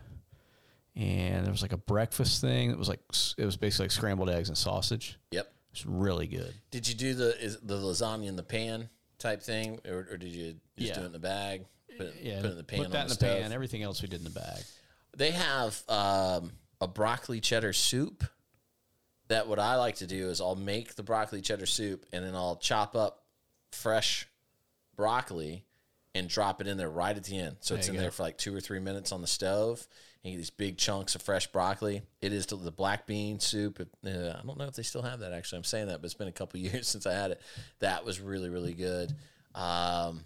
[1.00, 3.00] and there was like a breakfast thing that was like
[3.38, 5.18] it was basically like scrambled eggs and sausage.
[5.32, 5.50] Yep.
[5.72, 6.54] it's really good.
[6.72, 10.30] Did you do the is the lasagna in the pan type thing, or, or did
[10.30, 10.96] you just Yeah.
[10.96, 11.66] do it in the bag?
[11.98, 12.80] Put it, Yeah, put it in the pan.
[12.80, 13.52] Put that on in the the pan.
[13.54, 14.62] Everything else we did in the bag.
[15.16, 18.26] They have um, a broccoli cheddar soup.
[19.30, 22.36] That what I like to do is I'll make the broccoli cheddar soup and then
[22.36, 23.24] I'll chop up
[23.72, 24.28] fresh
[24.96, 25.66] broccoli
[26.16, 27.58] and drop it in there right at the end.
[27.60, 28.02] So it's in go.
[28.02, 29.86] there for like two or three minutes on the stove.
[30.24, 32.02] You get these big chunks of fresh broccoli.
[32.22, 33.80] It is the the black bean soup.
[34.06, 35.32] Uh, I don't know if they still have that.
[35.32, 37.42] Actually, I'm saying that, but it's been a couple years since I had it.
[37.80, 39.14] That was really really good.
[39.56, 40.26] Um,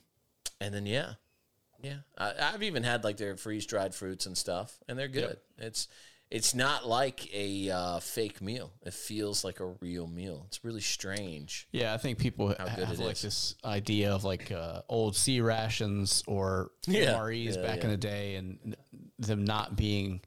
[0.59, 1.13] and then yeah,
[1.81, 5.37] yeah, I, I've even had like their freeze dried fruits and stuff, and they're good.
[5.57, 5.87] It's
[6.31, 8.71] it's not like a uh, fake meal.
[8.83, 10.45] It feels like a real meal.
[10.47, 11.67] It's really strange.
[11.71, 13.21] Yeah, I think people have like is.
[13.21, 17.83] this idea of like uh, old sea rations or Yeah, MREs yeah, back yeah.
[17.83, 18.75] in the day, and
[19.27, 20.21] them not being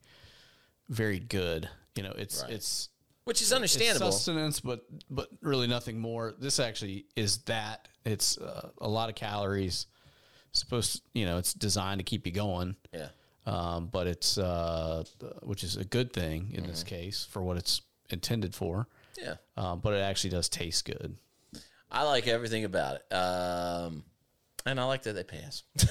[0.89, 1.69] very good.
[1.95, 2.53] You know, it's Right.
[2.53, 2.89] it's
[3.25, 4.13] Which is it's understandable.
[4.13, 6.35] sustenance, but but really nothing more.
[6.39, 7.89] This actually is that.
[8.05, 9.87] It's uh, a lot of calories.
[10.53, 12.77] Supposed, to, you know, it's designed to keep you going.
[12.93, 13.09] yeah.
[13.45, 15.05] um, but it's uh,
[15.43, 16.71] which is a good thing in Mm-hmm.
[16.71, 18.89] this case for what it's intended for.
[19.21, 19.35] Yeah.
[19.57, 21.17] Um, but it actually does taste good.
[21.91, 23.15] I like everything about it.
[23.15, 24.05] Um,
[24.65, 25.63] and I like that they pay us.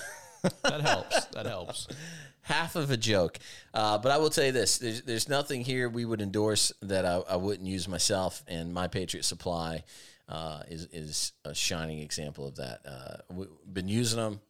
[0.63, 1.25] That helps.
[1.25, 1.87] that helps.
[2.41, 3.39] Half of a joke.
[3.73, 7.05] Uh, but I will tell you this there's, there's nothing here we would endorse that
[7.05, 9.83] I, I wouldn't use myself, and My Patriot Supply
[10.29, 12.81] uh, is, is a shining example of that.
[12.85, 14.41] Uh, we've been using them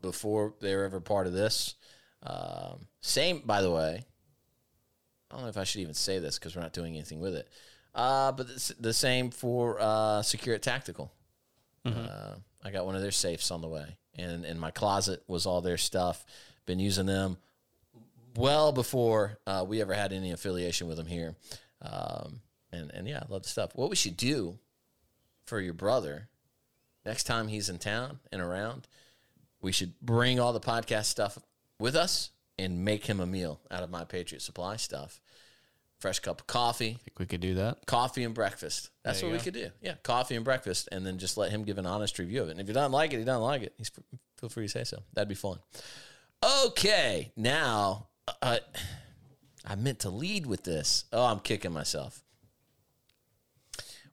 [0.00, 1.74] before they were ever part of this.
[2.22, 4.04] Um, same, by the way.
[5.30, 7.34] I don't know if I should even say this because we're not doing anything with
[7.34, 7.48] it.
[7.94, 11.12] Uh, but the, the same for uh, Secure It Tactical.
[12.08, 15.46] Uh, I got one of their safes on the way, and in my closet was
[15.46, 16.24] all their stuff.
[16.66, 17.38] Been using them
[18.36, 21.34] well before uh, we ever had any affiliation with them here.
[21.82, 22.40] Um,
[22.72, 23.70] and and yeah, I love the stuff.
[23.74, 24.58] What we should do
[25.46, 26.28] for your brother
[27.06, 28.86] next time he's in town and around,
[29.60, 31.38] we should bring all the podcast stuff
[31.80, 35.20] with us and make him a meal out of my Patriot Supply stuff.
[35.98, 37.84] Fresh cup of coffee, think we could do that.
[37.86, 38.90] coffee and breakfast.
[39.02, 39.44] That's what you we go.
[39.44, 39.70] could do.
[39.82, 42.52] Yeah, coffee and breakfast, and then just let him give an honest review of it.
[42.52, 43.72] And if he doesn't like it, he doesn't like it.
[43.76, 43.90] He's
[44.38, 45.02] feel free to say so.
[45.14, 45.58] That'd be fun.
[46.66, 48.06] Okay, now
[48.40, 48.58] uh,
[49.66, 51.04] I meant to lead with this.
[51.12, 52.22] Oh, I'm kicking myself.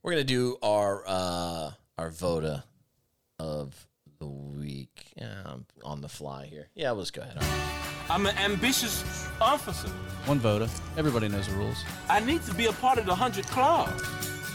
[0.01, 2.63] We're gonna do our uh, our voda
[3.39, 3.87] of
[4.25, 5.13] the week.
[5.17, 6.69] Yeah, I'm on the fly here.
[6.75, 7.37] Yeah, let's go ahead.
[8.09, 9.87] I'm an ambitious officer.
[10.25, 10.69] One voda.
[10.97, 11.83] Everybody knows the rules.
[12.09, 13.89] I need to be a part of the 100 Club.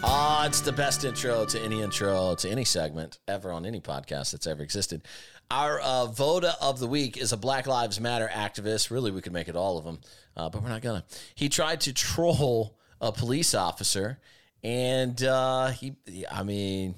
[0.02, 4.32] Ah, it's the best intro to any intro to any segment ever on any podcast
[4.32, 5.02] that's ever existed.
[5.50, 8.90] Our uh, voda of the week is a Black Lives Matter activist.
[8.90, 10.00] Really, we could make it all of them,
[10.36, 11.04] uh, but we're not gonna.
[11.34, 14.20] He tried to troll a police officer,
[14.62, 15.94] and uh, he,
[16.30, 16.94] I mean,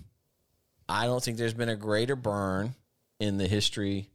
[0.88, 2.74] I don't think there's been a greater burn
[3.20, 4.10] in the history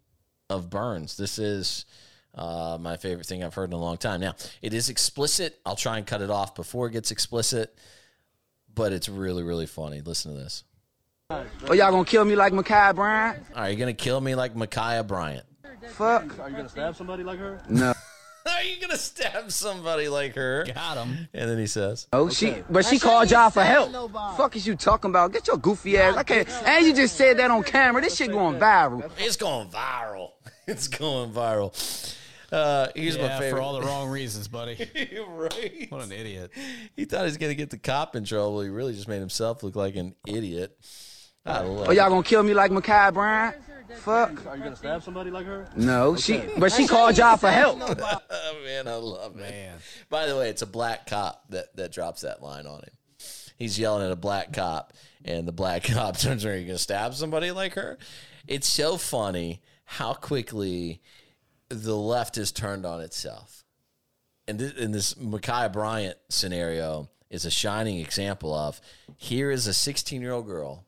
[0.49, 1.17] of burns.
[1.17, 1.85] This is
[2.35, 4.21] uh, my favorite thing I've heard in a long time.
[4.21, 5.59] Now, it is explicit.
[5.65, 7.77] I'll try and cut it off before it gets explicit,
[8.73, 10.01] but it's really, really funny.
[10.01, 10.63] Listen to this.
[11.29, 13.43] Oh, y'all gonna kill me like Ma'Khia Bryant?
[13.53, 15.43] Are you're going to kill me like Ma'Khia Bryant.
[15.89, 16.39] Fuck.
[16.39, 17.61] Are you gonna stab somebody like her?
[17.69, 17.93] No.
[18.57, 20.65] Are you going to stab somebody like her?
[20.73, 21.27] Got him.
[21.33, 23.91] And then he says, Oh, she, but she called y'all for help.
[24.37, 25.33] Fuck is you talking about?
[25.33, 26.15] Get your goofy ass.
[26.15, 26.49] I can't.
[26.65, 28.01] And you just said that on camera.
[28.01, 29.09] This shit going viral.
[29.17, 30.31] It's going viral.
[30.69, 32.15] It's going viral.
[32.51, 33.51] Uh, here's my favorite.
[33.51, 34.75] for all the wrong reasons, buddy.
[35.29, 35.85] right.
[35.89, 36.51] What an idiot.
[36.93, 38.61] He thought he was going to get the cop in trouble.
[38.61, 40.77] He really just made himself look like an idiot.
[41.45, 43.55] I love Oh, y'all gonna kill me like Ma'Khia Bryant?
[43.95, 44.45] Fuck.
[44.45, 45.67] Are you gonna stab somebody like her?
[45.75, 47.79] No, she, but she called y'all for help.
[47.81, 49.71] Oh, man, I love it.
[50.09, 52.89] By the way, it's a black cop that, that drops that line on him.
[53.57, 54.93] He's yelling at a black cop,
[55.25, 56.55] and the black cop turns around.
[56.55, 57.97] Are you going to stab somebody like her?
[58.47, 61.01] It's so funny how quickly
[61.69, 63.65] the left has turned on itself.
[64.47, 68.79] And this, in this Ma'Khia Bryant scenario is a shining example of
[69.17, 70.85] here is a 16 year old girl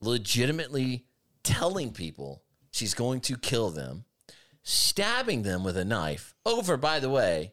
[0.00, 1.04] legitimately
[1.44, 2.42] telling people
[2.72, 4.04] she's going to kill them,
[4.62, 7.52] stabbing them with a knife over, by the way,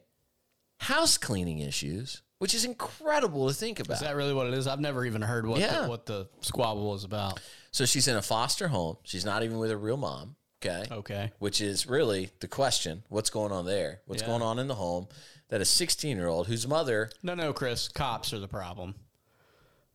[0.80, 3.94] house cleaning issues, which is incredible to think about.
[3.94, 4.66] Is that really what it is?
[4.66, 5.82] I've never even heard what Yeah.
[5.82, 7.38] the, what the squabble was about.
[7.70, 8.96] so she's in a foster home.
[9.04, 10.36] She's not even with her real mom.
[10.64, 10.84] Okay.
[10.92, 11.32] Okay.
[11.38, 14.00] Which is really the question what's going on there?
[14.06, 14.28] What's Yeah.
[14.28, 15.08] going on in the home
[15.48, 17.88] that a 16 year old whose mother No, no, Chris.
[17.88, 18.94] Cops are the problem.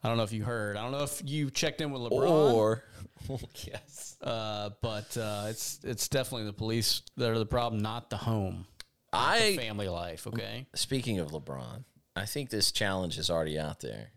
[0.04, 0.78] I don't know if you heard.
[0.78, 2.54] I don't know if you checked in with LeBron.
[2.54, 2.84] or
[3.66, 8.18] yes uh, but uh, it's it's definitely the police that are the problem, not the
[8.18, 8.66] home,
[9.12, 10.28] i family life.
[10.28, 10.68] Okay.
[10.76, 11.84] speaking of lebron
[12.16, 14.12] i think this challenge is already out there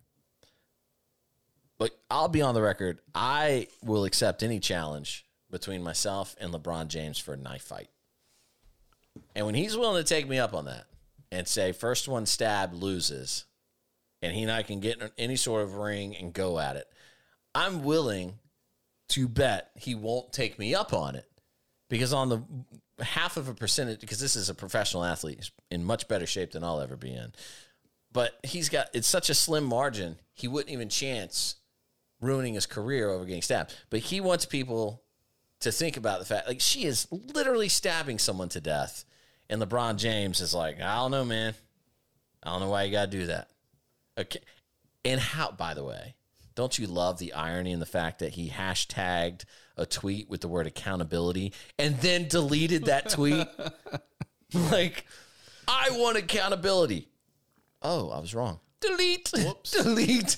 [1.78, 6.88] but i'll be on the record i will accept any challenge between myself and lebron
[6.88, 7.88] james for a knife fight
[9.34, 10.86] and when he's willing to take me up on that
[11.32, 13.44] and say first one stabbed loses,
[14.22, 16.86] and he and I can get in any sort of ring and go at it,
[17.54, 18.34] I'm willing
[19.10, 21.28] to bet he won't take me up on it
[21.88, 26.06] because on the half of a percentage, because this is a professional athlete in much
[26.06, 27.32] better shape than I'll ever be in,
[28.12, 31.56] but he's got it's such a slim margin he wouldn't even chance
[32.20, 33.74] ruining his career over getting stabbed.
[33.90, 35.02] But he wants people
[35.60, 39.04] to think about the fact like she is literally stabbing someone to death,
[39.48, 41.54] and LeBron James is like, I don't know, man,
[42.42, 43.48] I don't know why you got to do that.
[44.20, 44.40] Okay,
[45.04, 45.50] and how?
[45.52, 46.14] By the way,
[46.54, 49.44] don't you love the irony in the fact that he hashtagged
[49.76, 53.46] a tweet with the word accountability and then deleted that tweet?
[54.54, 55.06] like,
[55.66, 57.08] I want accountability.
[57.82, 58.60] Oh, I was wrong.
[58.80, 59.32] Delete.
[59.72, 60.36] Delete.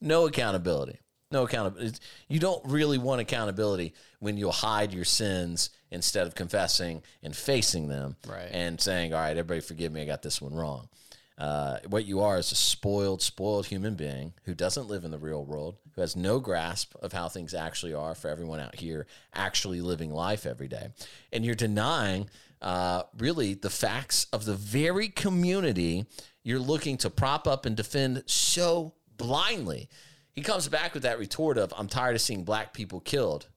[0.00, 0.98] No accountability.
[1.30, 1.98] No accountability.
[2.28, 7.88] You don't really want accountability when you'll hide your sins instead of confessing and facing
[7.88, 8.48] them Right.
[8.52, 10.88] and saying, all right, everybody forgive me, I got this one wrong.
[11.36, 15.18] Uh, what you are is a spoiled, spoiled human being who doesn't live in the
[15.18, 19.06] real world, who has no grasp of how things actually are for everyone out here
[19.34, 20.90] actually living life every day.
[21.32, 22.30] And you're denying
[22.62, 26.06] uh, really the facts of the very community
[26.44, 29.88] you're looking to prop up and defend so blindly.
[30.32, 33.48] He comes back with that retort of, I'm tired of seeing black people killed.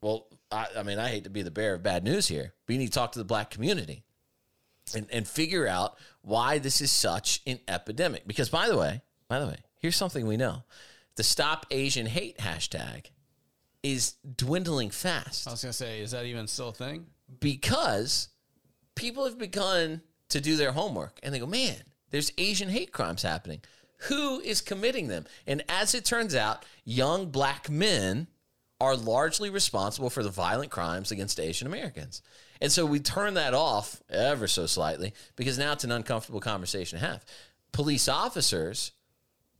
[0.00, 2.72] Well, I, I mean, I hate to be the bearer of bad news here, but
[2.72, 4.04] you need to talk to the black community
[4.94, 8.26] and, and figure out why this is such an epidemic.
[8.26, 10.62] Because by the way, by the way, here's something we know.
[11.16, 13.06] The Stop Asian Hate hashtag
[13.82, 17.06] is dwindling fast I was gonna say, is that even still a thing?
[17.40, 18.28] because
[18.94, 21.76] people have begun to do their homework and they go, man,
[22.10, 23.60] there's Asian hate crimes happening.
[24.08, 25.26] Who is committing them?
[25.46, 28.26] And as it turns out, young black men
[28.80, 32.20] are largely responsible for the violent crimes against Asian Americans.
[32.62, 37.00] And so we turn that off ever so slightly because now it's an uncomfortable conversation
[37.00, 37.24] to have.
[37.72, 38.92] Police officers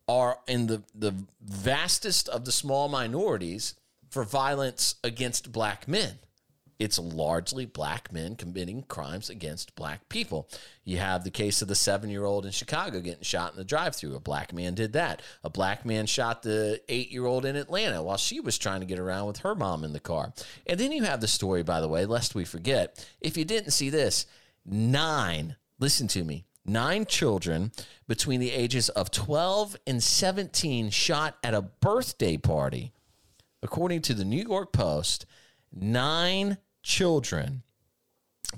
[0.06, 1.12] are in the, the
[1.44, 3.74] vastest of the small minorities
[4.08, 6.20] for violence against black men.
[6.78, 10.48] It's largely black men committing crimes against black people.
[10.84, 13.64] You have the case of the seven year old in Chicago getting shot in the
[13.64, 14.14] drive through.
[14.16, 15.22] A black man did that.
[15.44, 18.86] A black man shot the eight year old in Atlanta while she was trying to
[18.86, 20.32] get around with her mom in the car.
[20.66, 23.06] And then you have the story, by the way, lest we forget.
[23.20, 24.26] If you didn't see this,
[24.64, 27.72] nine, listen to me, nine children
[28.08, 32.92] between the ages of 12 and 17 shot at a birthday party.
[33.62, 35.24] According to the New York Post,
[35.72, 37.62] nine children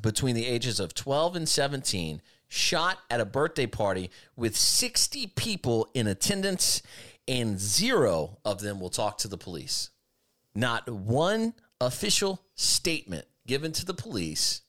[0.00, 5.88] between the ages of 12 and 17 shot at a birthday party with 60 people
[5.94, 6.82] in attendance,
[7.26, 9.90] and zero of them will talk to the police.
[10.54, 14.62] Not one official statement given to the police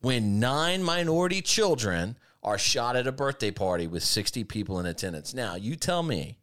[0.00, 5.32] when nine minority children are shot at a birthday party with 60 people in attendance.
[5.32, 6.38] Now, you tell me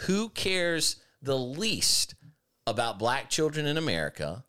[0.00, 2.14] who cares the least
[2.66, 4.44] about black children in America?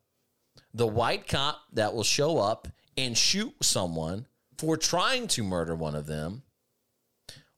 [0.77, 4.27] The white cop that will show up and shoot someone
[4.59, 6.43] for trying to murder one of them,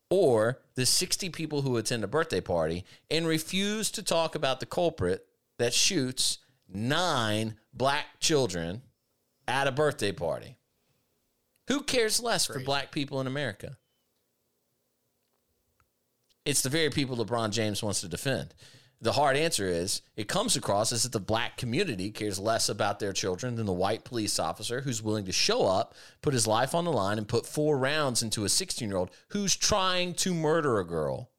[0.09, 4.65] or the 60 people who attend a birthday party and refuse to talk about the
[4.65, 5.25] culprit
[5.57, 6.37] that shoots
[6.69, 8.83] nine black children
[9.49, 10.55] at a birthday party.
[11.67, 13.77] Who cares less for black people in America?
[16.45, 18.53] It's the very people LeBron James wants to defend.
[19.01, 22.99] The hard answer is it comes across as that the black community cares less about
[22.99, 26.75] their children than the white police officer who's willing to show up, put his life
[26.75, 30.33] on the line, and put four rounds into a 16 year old who's trying to
[30.33, 31.29] murder a girl.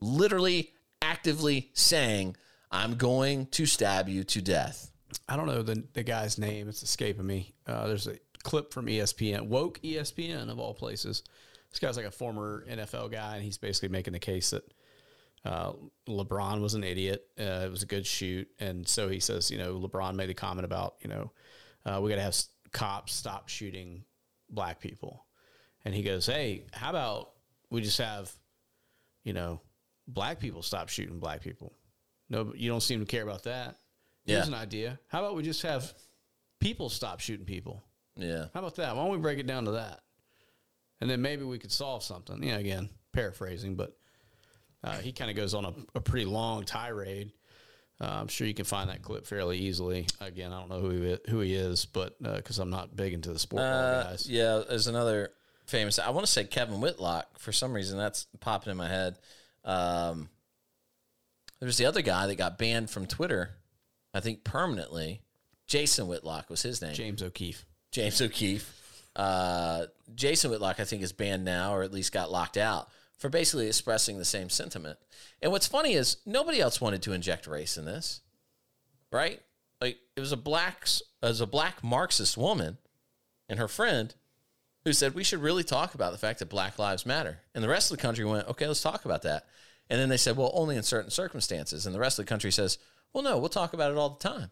[0.00, 2.36] Literally, actively saying,
[2.70, 4.90] I'm going to stab you to death.
[5.28, 6.68] I don't know the the guy's name.
[6.68, 7.54] It's escaping me.
[7.66, 11.22] Uh, there's a clip from ESPN, woke ESPN of all places.
[11.70, 14.64] This guy's like a former NFL guy, and he's basically making the case that
[15.44, 15.72] uh,
[16.08, 17.24] LeBron was an idiot.
[17.38, 20.34] Uh, it was a good shoot, and so he says, you know, LeBron made a
[20.34, 21.32] comment about, you know,
[21.84, 24.04] uh, we got to have s- cops stop shooting
[24.50, 25.26] black people,
[25.84, 27.30] and he goes, hey, how about
[27.70, 28.30] we just have,
[29.24, 29.60] you know,
[30.06, 31.72] black people stop shooting black people?
[32.30, 33.78] No, you don't seem to care about that.
[34.24, 34.54] Here's Yeah.
[34.54, 35.00] an idea.
[35.08, 35.92] How about we just have
[36.60, 37.82] people stop shooting people?
[38.16, 38.46] Yeah.
[38.54, 38.94] How about that?
[38.94, 40.00] Why don't we break it down to that?
[41.00, 42.42] And then maybe we could solve something.
[42.44, 43.96] Yeah, again, paraphrasing, but
[44.84, 47.32] uh, he kind of goes on a, a pretty long tirade.
[48.00, 50.06] Uh, I'm sure you can find that clip fairly easily.
[50.20, 53.32] Again, I don't know who he, who he is, but because I'm not big into
[53.32, 54.28] the sport Uh, guys.
[54.28, 55.30] yeah, there's another
[55.66, 55.98] famous.
[56.00, 57.38] I want to say Kevin Whitlock.
[57.38, 59.18] For some reason, that's popping in my head.
[59.64, 60.28] Um,
[61.60, 63.50] there's the other guy that got banned from Twitter,
[64.12, 65.20] I think permanently.
[65.68, 66.94] Jason Whitlock was his name.
[66.94, 67.64] James O'Keefe.
[67.92, 68.78] James O'Keefe.
[69.14, 72.88] Uh, Jason Whitlock, I think, is banned now, or at least got locked out
[73.22, 74.98] for basically expressing the same sentiment.
[75.40, 78.20] And what's funny is nobody else wanted to inject race in this,
[79.12, 79.40] right?
[79.80, 80.88] Like it was a black,
[81.22, 82.78] as a black Marxist woman,
[83.48, 84.12] and her friend
[84.84, 87.38] who said we should really talk about the fact that Black Lives Matter.
[87.54, 89.46] And the rest of the country went, okay, let's talk about that.
[89.88, 91.86] And then they said, well, only in certain circumstances.
[91.86, 92.78] And the rest of the country says,
[93.12, 94.50] well, no, we'll talk about it all the time.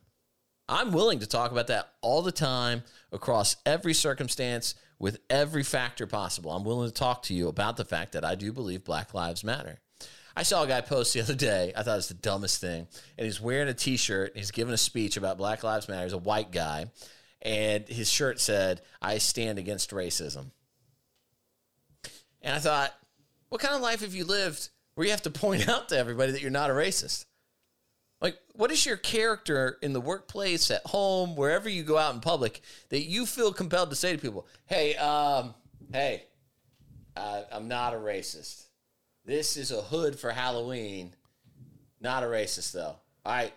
[0.69, 6.07] I'm willing to talk about that all the time across every circumstance with every factor
[6.07, 6.53] possible.
[6.53, 9.43] I'm willing to talk to you about the fact that I do believe Black Lives
[9.43, 9.81] Matter.
[10.37, 11.73] I saw a guy post the other day.
[11.75, 12.87] I thought it was the dumbest thing.
[13.19, 14.37] And he's wearing a t shirt.
[14.37, 16.05] He's giving a speech about Black Lives Matter.
[16.05, 16.87] He's a white guy.
[17.43, 20.51] And his shirt said, I stand against racism.
[22.43, 22.95] And I thought,
[23.49, 26.33] what kind of life have you lived where you have to point out to everybody
[26.33, 27.25] that you're not a racist?
[28.21, 32.21] Like, what is your character in the workplace, at home, wherever you go out in
[32.21, 32.61] public
[32.91, 35.55] that you feel compelled to say to people, hey, um,
[35.93, 36.25] hey,
[37.17, 38.65] I'm not a racist.
[39.25, 41.15] This is a hood for Halloween.
[42.01, 42.97] Not a racist, though.
[43.25, 43.53] All right,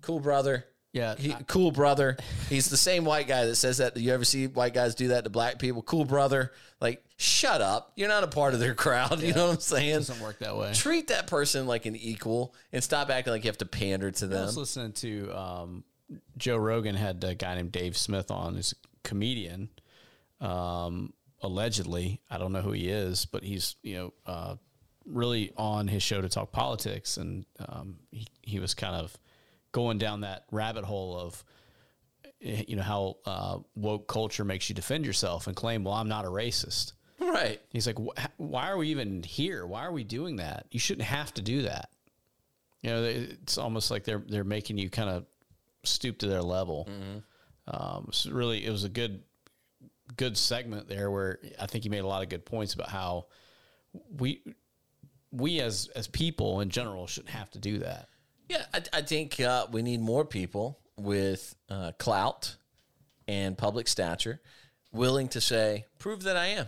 [0.00, 0.64] cool, brother.
[0.92, 2.18] Yeah, He, cool brother.
[2.50, 3.96] He's the same white guy that says that.
[3.96, 5.80] You ever see white guys do that to black people?
[5.82, 6.52] Cool brother.
[6.82, 7.92] Like, shut up.
[7.96, 9.20] You're not a part of their crowd.
[9.22, 9.94] You know what I'm saying?
[9.94, 10.74] doesn't work that way.
[10.74, 14.26] Treat that person like an equal and stop acting like you have to pander to
[14.26, 14.42] them.
[14.42, 15.84] I was listening to um,
[16.36, 19.70] Joe Rogan had a guy named Dave Smith on, who's a comedian.
[20.42, 24.56] Um, allegedly, I don't know who he is, but he's you know uh,
[25.06, 29.16] really on his show to talk politics, and um, he he was kind of
[29.72, 31.44] going down that rabbit hole of
[32.42, 36.08] eh, you know how uh, woke culture makes you defend yourself and claim, well, I'm
[36.08, 36.92] not a racist.
[37.18, 37.60] Right.
[37.70, 37.98] He's like,
[38.36, 39.66] why are we even here?
[39.66, 40.66] Why are we doing that?
[40.70, 41.90] You shouldn't have to do that.
[42.82, 45.24] You know, it's almost like they're they're making you kind of
[45.84, 46.88] stoop to their level.
[47.68, 49.22] Um, so really, it was a good
[50.16, 53.26] good segment there where I think he made a lot of good points about how
[54.18, 54.42] we
[55.30, 58.08] we as as people in general shouldn't have to do that.
[58.52, 62.56] Yeah, I, I think uh, we need more people with uh, clout
[63.26, 64.40] and public stature
[64.92, 66.66] willing to say, prove that I am.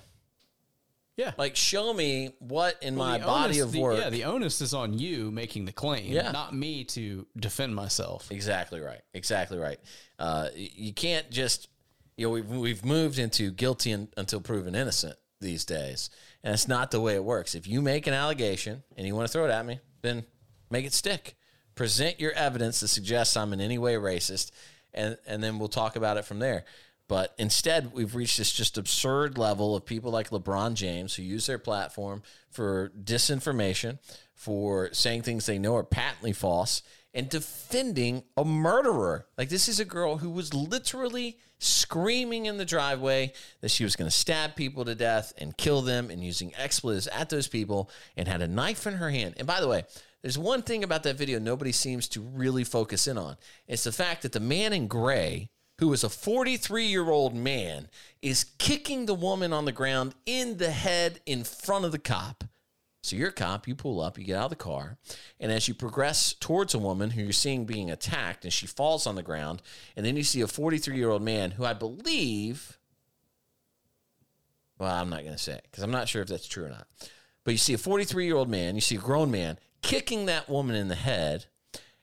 [1.16, 3.98] Yeah, Like, show me what in my The body onus- of the- work.
[4.00, 6.32] yeah, the onus is on you making the claim, Yeah.
[6.32, 8.32] not me to defend myself.
[8.32, 9.00] Exactly right.
[9.12, 9.78] Exactly right.
[10.18, 11.68] Uh, you can't just,
[12.16, 16.10] you know, we've, we've moved into guilty un, until proven innocent these days.
[16.42, 17.54] And it's not the way it works.
[17.54, 20.24] If you make an allegation and you want to throw it at me, then
[20.68, 21.36] make it stick.
[21.74, 24.50] Present your evidence that suggests I'm in any way racist,
[24.92, 26.64] and, and then we'll talk about it from there.
[27.06, 31.46] But instead, we've reached this just absurd level of people like LeBron James who use
[31.46, 33.98] their platform for disinformation,
[34.34, 39.26] for saying things they know are patently false, and defending a murderer.
[39.36, 43.96] Like, this is a girl who was literally screaming in the driveway that she was
[43.96, 47.90] going to stab people to death and kill them and using expletives at those people
[48.16, 49.34] and had a knife in her hand.
[49.36, 49.84] And by the way,
[50.24, 53.36] there's one thing about that video nobody seems to really focus in on.
[53.68, 57.88] It's the fact that the man in gray who is a 43 year old man,
[58.22, 62.44] is kicking the woman on the ground in the head in front of the cop.
[63.02, 64.96] So you're a cop, you pull up, you get out of the car,
[65.38, 69.06] and as you progress towards a woman who you're seeing being attacked, and she falls
[69.06, 69.60] on the ground,
[69.94, 72.78] and then you see a 43 year old man who I believe,
[74.78, 76.70] well, I'm not going to say it because I'm not sure if that's true or
[76.70, 76.86] not,
[77.44, 80.48] but you see a 43 year old man, you see a grown man kicking that
[80.48, 81.44] woman in the head,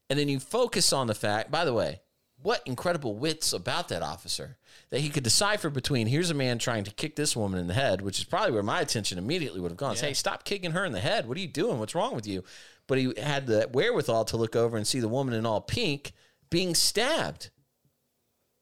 [0.08, 2.00] and then you focus on the fact, by the way,
[2.44, 4.58] what incredible wits about that officer
[4.92, 7.74] that he could decipher between here's a man trying to kick this woman in the
[7.74, 9.96] head, which is probably where my attention immediately would have gone.
[9.96, 11.28] Say, hey, stop kicking her in the head.
[11.28, 11.80] What are you doing?
[11.80, 12.44] What's wrong with you?
[12.88, 16.14] But he had the wherewithal to look over and see the woman in all pink
[16.50, 17.50] being stabbed.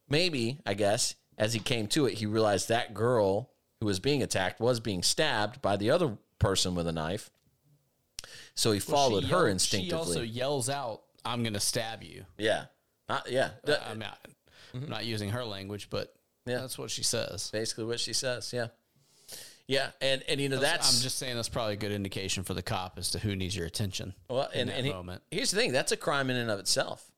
[0.08, 4.24] Maybe, I guess, as he came to it, he realized that girl who was being
[4.24, 7.32] attacked was being stabbed by the other person with a knife.
[8.56, 9.90] So he followed her yelled- instinctively.
[9.90, 12.66] She also yells out, "I'm going to stab you." yeah.
[13.08, 13.50] Uh, yeah.
[13.90, 14.20] I'm not,
[14.76, 16.14] I'm not using her language, but
[16.48, 16.52] Mm-hmm.
[16.52, 16.58] Yeah.
[16.62, 17.50] that's what she says.
[17.52, 18.52] basically what she says.
[18.54, 18.68] Yeah,
[19.68, 22.54] yeah, and and you know that's I'm just saying that's probably a good indication for
[22.54, 24.14] the cop as to who needs your attention.
[24.30, 25.22] well, in and, and he- moment.
[25.32, 27.12] here's the thing: that's a crime in and of itself.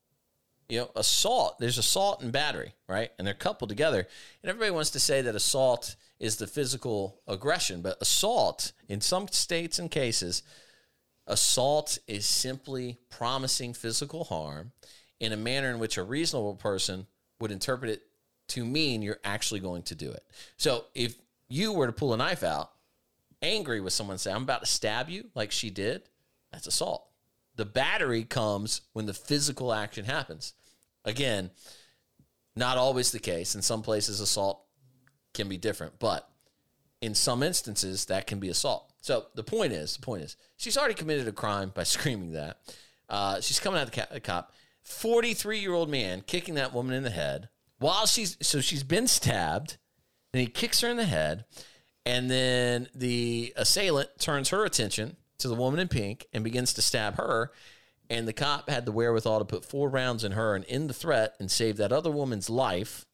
[0.70, 1.60] You know, assault.
[1.60, 3.12] There's assault and battery, right?
[3.18, 4.08] And they're coupled together.
[4.42, 9.28] And everybody wants to say that assault is the physical aggression, but assault, in some
[9.28, 10.44] states and cases,
[11.28, 14.72] assault is simply promising physical harm
[15.20, 17.08] in a manner in which a reasonable person
[17.40, 18.04] would interpret it
[18.50, 20.24] to mean you're actually going to do it.
[20.58, 21.16] So if
[21.48, 22.72] you were to pull a knife out,
[23.42, 26.04] angry with someone, say, I'm about to stab you, like she did,
[26.52, 27.08] that's assault.
[27.56, 30.54] The battery comes when the physical action happens.
[31.06, 31.52] Again,
[32.56, 33.56] not always the case.
[33.56, 34.64] In some places, assault
[35.34, 36.30] can be different, but
[37.02, 38.91] in some instances that can be assault.
[39.02, 42.58] So the point is, the point is, she's already committed a crime by screaming that.
[43.10, 44.54] Uh, she's coming at the, ca- the cop.
[44.84, 49.78] Forty-three-year-old man kicking that woman in the head while she's so she's been stabbed.
[50.32, 51.46] Then he kicks her in the head,
[52.06, 56.82] and then the assailant turns her attention to the woman in pink and begins to
[56.82, 57.52] stab her.
[58.10, 60.94] And the cop had the wherewithal to put four rounds in her and end the
[60.94, 63.06] threat and save that other woman's life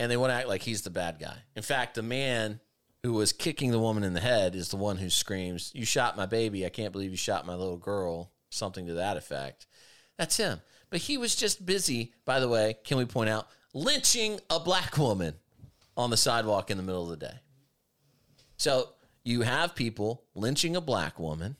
[0.00, 1.36] and they want to act like he's the bad guy.
[1.56, 2.60] In fact, the man
[3.08, 6.14] who was kicking the woman in the head is the one who screams, "You shot
[6.14, 6.66] my baby!
[6.66, 9.66] I can't believe you shot my little girl!" Something to that effect.
[10.18, 10.60] That's him.
[10.90, 12.12] But he was just busy.
[12.26, 15.36] By the way, can we point out lynching a black woman
[15.96, 17.40] on the sidewalk in the middle of the day?
[18.58, 18.90] So
[19.24, 21.56] you have people lynching a black woman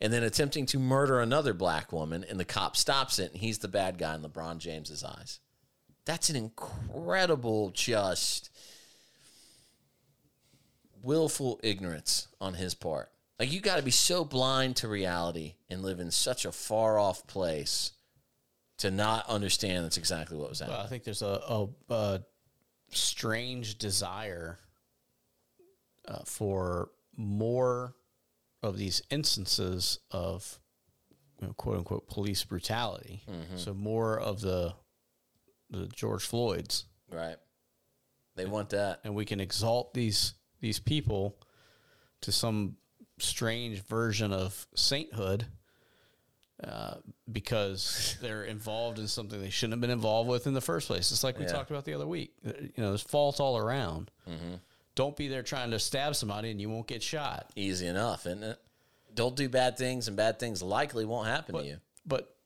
[0.00, 3.58] and then attempting to murder another black woman, and the cop stops it, and he's
[3.58, 5.38] the bad guy in LeBron James's eyes.
[6.04, 8.50] That's an incredible, just
[11.02, 13.10] willful ignorance on his part.
[13.38, 16.98] Like you got to be so blind to reality and live in such a far
[16.98, 17.92] off place
[18.78, 20.76] to not understand that's exactly what was happening.
[20.78, 22.22] Well, I think there's a, a, a
[22.90, 24.58] strange desire
[26.06, 27.94] uh, for more
[28.62, 30.58] of these instances of
[31.40, 33.22] you know, quote unquote police brutality.
[33.56, 34.74] So more of the
[35.70, 37.36] the George Floyds, right?
[38.36, 39.00] They want that.
[39.04, 41.36] and we can exalt these these people
[42.22, 42.76] to some
[43.18, 45.46] strange version of sainthood
[46.62, 46.94] uh,
[47.30, 51.10] because they're involved in something they shouldn't have been involved with in the first place.
[51.10, 51.52] It's like we Yeah.
[51.52, 52.32] talked about the other week.
[52.46, 54.10] Uh, You know, there's faults all around.
[54.96, 57.50] Don't be there trying to stab somebody and you won't get shot.
[57.56, 58.58] Easy enough, isn't it?
[59.14, 61.78] Don't do bad things, and bad things likely won't happen to you.
[62.06, 62.36] But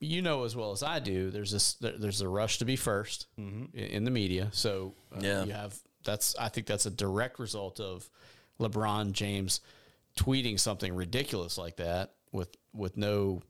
[0.00, 2.76] you know as well as I do, there's this there, there's a rush to be
[2.76, 4.48] 1st in, in the media.
[4.52, 5.44] So uh, Yeah.
[5.44, 8.08] you have that's I think that's a direct result of
[8.60, 9.60] LeBron James
[10.16, 13.42] tweeting something ridiculous like that with with no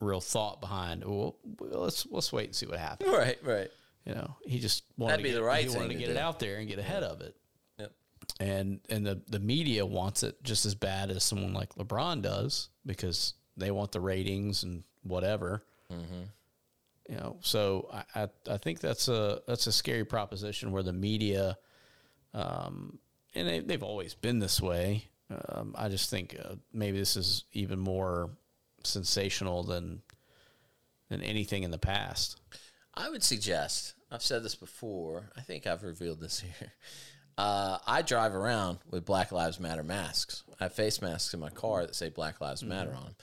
[0.00, 1.04] real thought behind.
[1.04, 3.10] Well, well, let's let's wait and see what happens.
[3.12, 3.70] Right, right.
[4.04, 6.00] You know, he just wanted That'd to be get, the right he wanted to to
[6.00, 7.36] get it out there and get ahead of it.
[7.78, 7.92] Yep.
[8.40, 12.68] And and the the media wants it just as bad as someone like LeBron does
[12.84, 15.62] because they want the ratings and whatever.
[15.92, 16.22] Mm-hmm.
[17.08, 20.92] You know, so I, I I think that's a that's a scary proposition where the
[20.92, 21.56] media,
[22.34, 22.98] um,
[23.34, 25.08] and they, they've always been this way.
[25.30, 28.30] Um, I just think uh, maybe this is even more
[28.84, 30.02] sensational than
[31.08, 32.40] than anything in the past.
[32.94, 36.72] I would suggest, I've said this before, I think I've revealed this here.
[37.36, 40.42] Uh, I drive around with Black Lives Matter masks.
[40.58, 43.14] I have face masks in my car that say Black Lives Matter on them.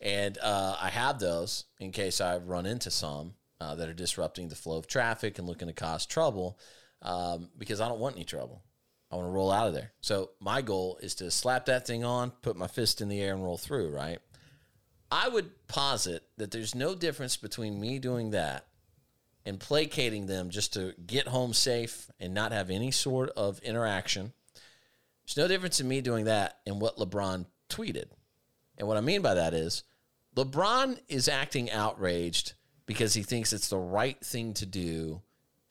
[0.00, 4.48] And uh, I have those in case I run into some uh, that are disrupting
[4.48, 6.58] the flow of traffic and looking to cause trouble
[7.02, 8.62] um, because I don't want any trouble.
[9.10, 9.92] I want to roll out of there.
[10.00, 13.34] So my goal is to slap that thing on, put my fist in the air,
[13.34, 14.18] and roll through, right?
[15.10, 18.64] I would posit that there's no difference between me doing that
[19.44, 24.32] and placating them just to get home safe and not have any sort of interaction.
[25.26, 28.06] There's no difference in me doing that and what LeBron tweeted.
[28.78, 29.82] And what I mean by that is
[30.36, 32.54] LeBron is acting outraged
[32.86, 35.20] because he thinks it's the right thing to do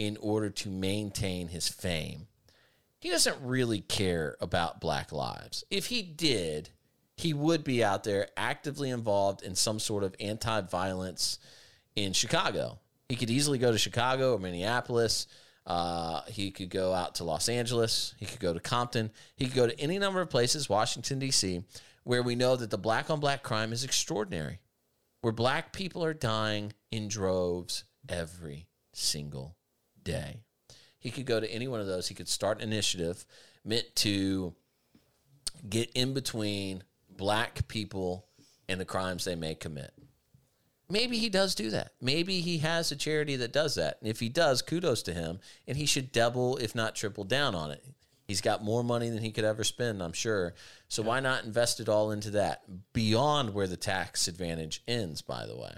[0.01, 2.25] in order to maintain his fame.
[2.97, 5.63] He doesn't really care about black lives.
[5.69, 6.71] If he did,
[7.17, 11.37] he would be out there actively involved in some sort of anti violence
[11.95, 12.79] in Chicago.
[13.09, 15.27] He could easily go to Chicago or Minneapolis.
[15.67, 18.15] Uh, he could go out to Los Angeles.
[18.17, 19.11] He could go to Compton.
[19.35, 21.63] He could go to any number of places, Washington, D.C.,
[22.05, 24.61] where we know that the black on black crime is extraordinary,
[25.21, 29.57] where black people are dying in droves every single
[30.03, 30.41] day.
[30.99, 32.07] He could go to any one of those.
[32.07, 33.25] He could start an initiative
[33.65, 34.53] meant to
[35.67, 38.27] get in between black people
[38.67, 39.93] and the crimes they may commit.
[40.89, 41.93] Maybe he does do that.
[42.01, 43.97] Maybe he has a charity that does that.
[44.01, 45.39] And if he does, kudos to him.
[45.65, 47.83] And he should double, if not triple down on it.
[48.27, 50.53] He's got more money than he could ever spend, I'm sure.
[50.87, 52.63] So why not invest it all into that
[52.93, 55.75] beyond where the tax advantage ends, by the way?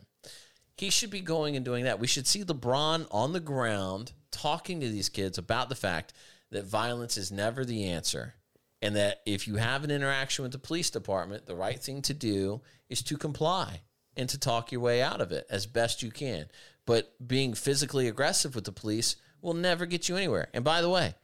[0.78, 2.00] He should be going and doing that.
[2.00, 6.14] We should see LeBron on the ground talking to these kids about the fact
[6.52, 8.36] that violence is never the answer
[8.82, 12.14] and that if you have an interaction with the police department, the right thing to
[12.14, 13.82] do is to comply
[14.18, 16.48] and to talk your way out of it as best you can.
[16.86, 20.50] But being physically aggressive with the police will never get you anywhere.
[20.54, 21.16] And by the way,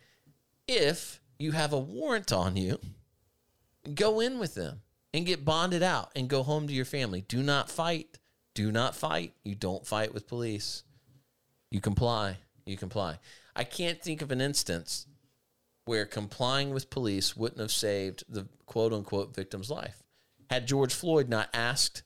[0.69, 2.79] if you have a warrant on you,
[3.93, 4.81] go in with them
[5.13, 7.21] and get bonded out and go home to your family.
[7.21, 8.18] Do not fight.
[8.59, 9.31] Do not fight.
[9.45, 10.83] You don't fight with police.
[11.71, 12.39] You comply.
[12.65, 13.19] You comply.
[13.55, 15.07] I can't think of an instance
[15.85, 20.03] where complying with police wouldn't have saved the quote unquote victim's life.
[20.49, 22.03] Had George Floyd not asked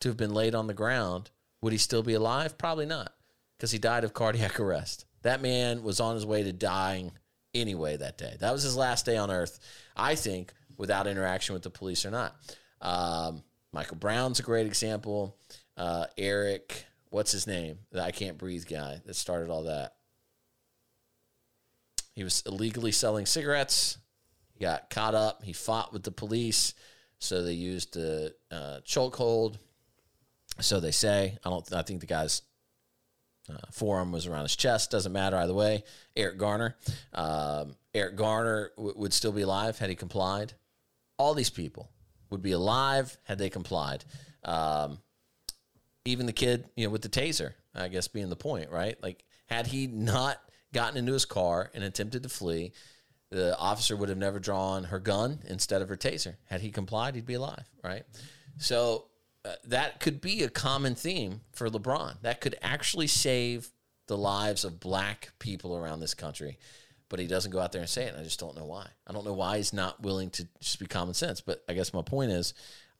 [0.00, 1.30] to have been laid on the ground,
[1.62, 2.58] would he still be alive?
[2.58, 3.14] Probably not,
[3.56, 5.06] because he died of cardiac arrest.
[5.22, 7.12] That man was on his way to dying
[7.54, 8.36] anyway that day.
[8.40, 9.58] That was his last day on earth,
[9.96, 12.36] I think, without interaction with the police or not.
[12.82, 15.38] Um, Michael Brown's a great example.
[15.76, 17.78] Uh, Eric, what's his name?
[17.90, 19.94] The I can't breathe guy that started all that.
[22.14, 23.98] He was illegally selling cigarettes.
[24.52, 25.42] He got caught up.
[25.42, 26.74] He fought with the police,
[27.18, 29.58] so they used a uh, chokehold.
[30.60, 31.38] So they say.
[31.44, 31.72] I don't.
[31.72, 32.42] I think the guy's
[33.50, 34.90] uh, forearm was around his chest.
[34.90, 35.82] Doesn't matter either way.
[36.16, 36.76] Eric Garner.
[37.12, 40.52] Um, Eric Garner w- would still be alive had he complied.
[41.18, 41.90] All these people
[42.30, 44.04] would be alive had they complied.
[44.44, 44.98] Um,
[46.04, 49.00] even the kid, you know, with the taser, I guess being the point, right?
[49.02, 50.38] Like, had he not
[50.72, 52.72] gotten into his car and attempted to flee,
[53.30, 56.36] the officer would have never drawn her gun instead of her taser.
[56.44, 58.04] Had he complied, he'd be alive, right?
[58.58, 59.06] So
[59.44, 62.20] uh, that could be a common theme for LeBron.
[62.22, 63.70] That could actually save
[64.06, 66.58] the lives of black people around this country.
[67.08, 68.12] But he doesn't go out there and say it.
[68.12, 68.86] And I just don't know why.
[69.06, 71.40] I don't know why he's not willing to just be common sense.
[71.40, 72.54] But I guess my point is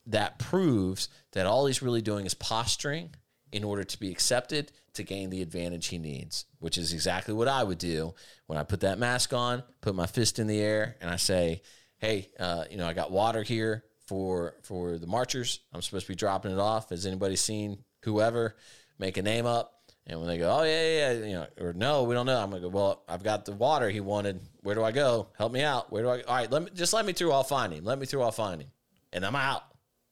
[0.06, 3.10] that proves that all he's really doing is posturing
[3.52, 7.48] in order to be accepted to gain the advantage he needs, which is exactly what
[7.48, 8.14] I would do
[8.47, 11.62] when I put that mask on, put my fist in the air, and I say,
[11.98, 15.60] "Hey, uh, you know, I got water here for for the marchers.
[15.72, 16.90] I'm supposed to be dropping it off.
[16.90, 18.56] Has anybody seen whoever
[18.98, 19.70] make a name up?"
[20.06, 22.40] And when they go, "Oh yeah, yeah,", yeah you know, or "No, we don't know,"
[22.43, 24.40] I'm gonna go, "Well, I've got the water he wanted.
[24.62, 25.28] Where do I go?
[25.39, 25.90] Help me out.
[25.90, 26.22] Where do I?
[26.22, 27.32] All right, let me just let me through.
[27.32, 27.85] I'll find him.
[27.85, 28.22] Let me through.
[28.22, 28.70] I'll find him,
[29.12, 29.62] and I'm out.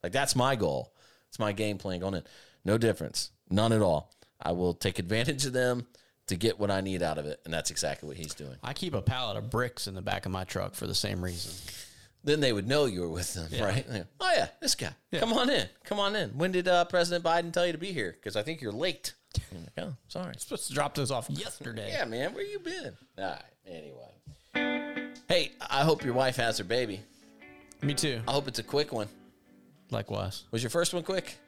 [0.03, 0.93] Like that's my goal.
[1.29, 2.23] It's my game plan going in.
[2.65, 3.31] No difference.
[3.51, 4.13] None at all.
[4.41, 5.87] I will take advantage of them
[6.27, 8.57] to get what I need out of it, and that's exactly what he's doing.
[8.63, 11.23] I keep a pallet of bricks in the back of my truck for the same
[11.23, 11.53] reason.
[12.25, 13.85] Then they would know you were with them, right?
[14.21, 14.93] Oh yeah, this guy.
[15.13, 15.67] Come on in.
[15.85, 16.31] Come on in.
[16.31, 18.13] When did uh, President Biden tell you to be here?
[18.13, 19.15] Because I think you're late.
[19.51, 20.35] I'm like, oh, sorry.
[20.39, 21.91] Supposed to drop those off yesterday.
[21.91, 22.33] Yeah, man.
[22.33, 22.93] Where you been?
[23.19, 23.43] All right.
[23.67, 25.13] Anyway.
[25.29, 27.01] Hey, I hope your wife has her baby.
[27.81, 28.21] Me too.
[28.29, 29.09] I hope it's a quick one.
[29.93, 30.45] Likewise.
[30.51, 31.39] Was your first one quick?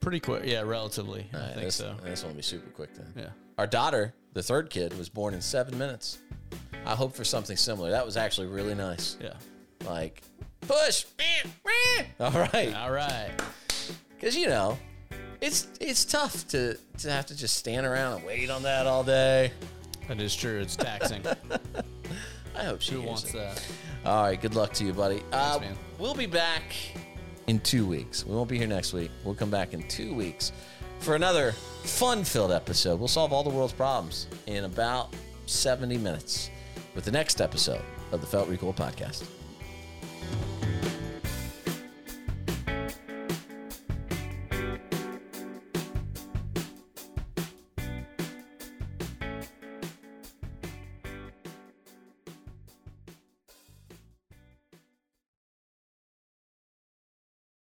[0.00, 0.42] Pretty quick.
[0.44, 1.26] Yeah, relatively.
[1.32, 1.94] I think this, so.
[2.02, 3.06] This one will be super quick then.
[3.16, 3.28] Yeah.
[3.56, 6.18] Our daughter, the third kid, was born in seven minutes.
[6.84, 7.90] I hope for something similar.
[7.90, 9.16] That was actually really nice.
[9.22, 9.34] Yeah.
[9.86, 10.22] Like,
[10.62, 11.04] push.
[12.20, 12.74] All right.
[12.74, 13.30] All right.
[14.10, 14.76] Because, you know,
[15.40, 19.04] it's it's tough to, to have to just stand around and wait on that all
[19.04, 19.52] day.
[20.08, 20.60] That is true.
[20.60, 21.22] It's taxing.
[22.56, 23.34] I hope she Who wants it.
[23.34, 23.64] that?
[24.04, 24.40] All right.
[24.40, 25.22] Good luck to you, buddy.
[25.32, 25.76] Uh, man.
[25.98, 26.74] We'll be back
[27.46, 28.26] in two weeks.
[28.26, 29.10] We won't be here next week.
[29.24, 30.52] We'll come back in two weeks
[31.00, 32.98] for another fun filled episode.
[32.98, 35.14] We'll solve all the world's problems in about
[35.46, 36.50] 70 minutes
[36.94, 37.82] with the next episode
[38.12, 39.24] of the Felt Recoil podcast.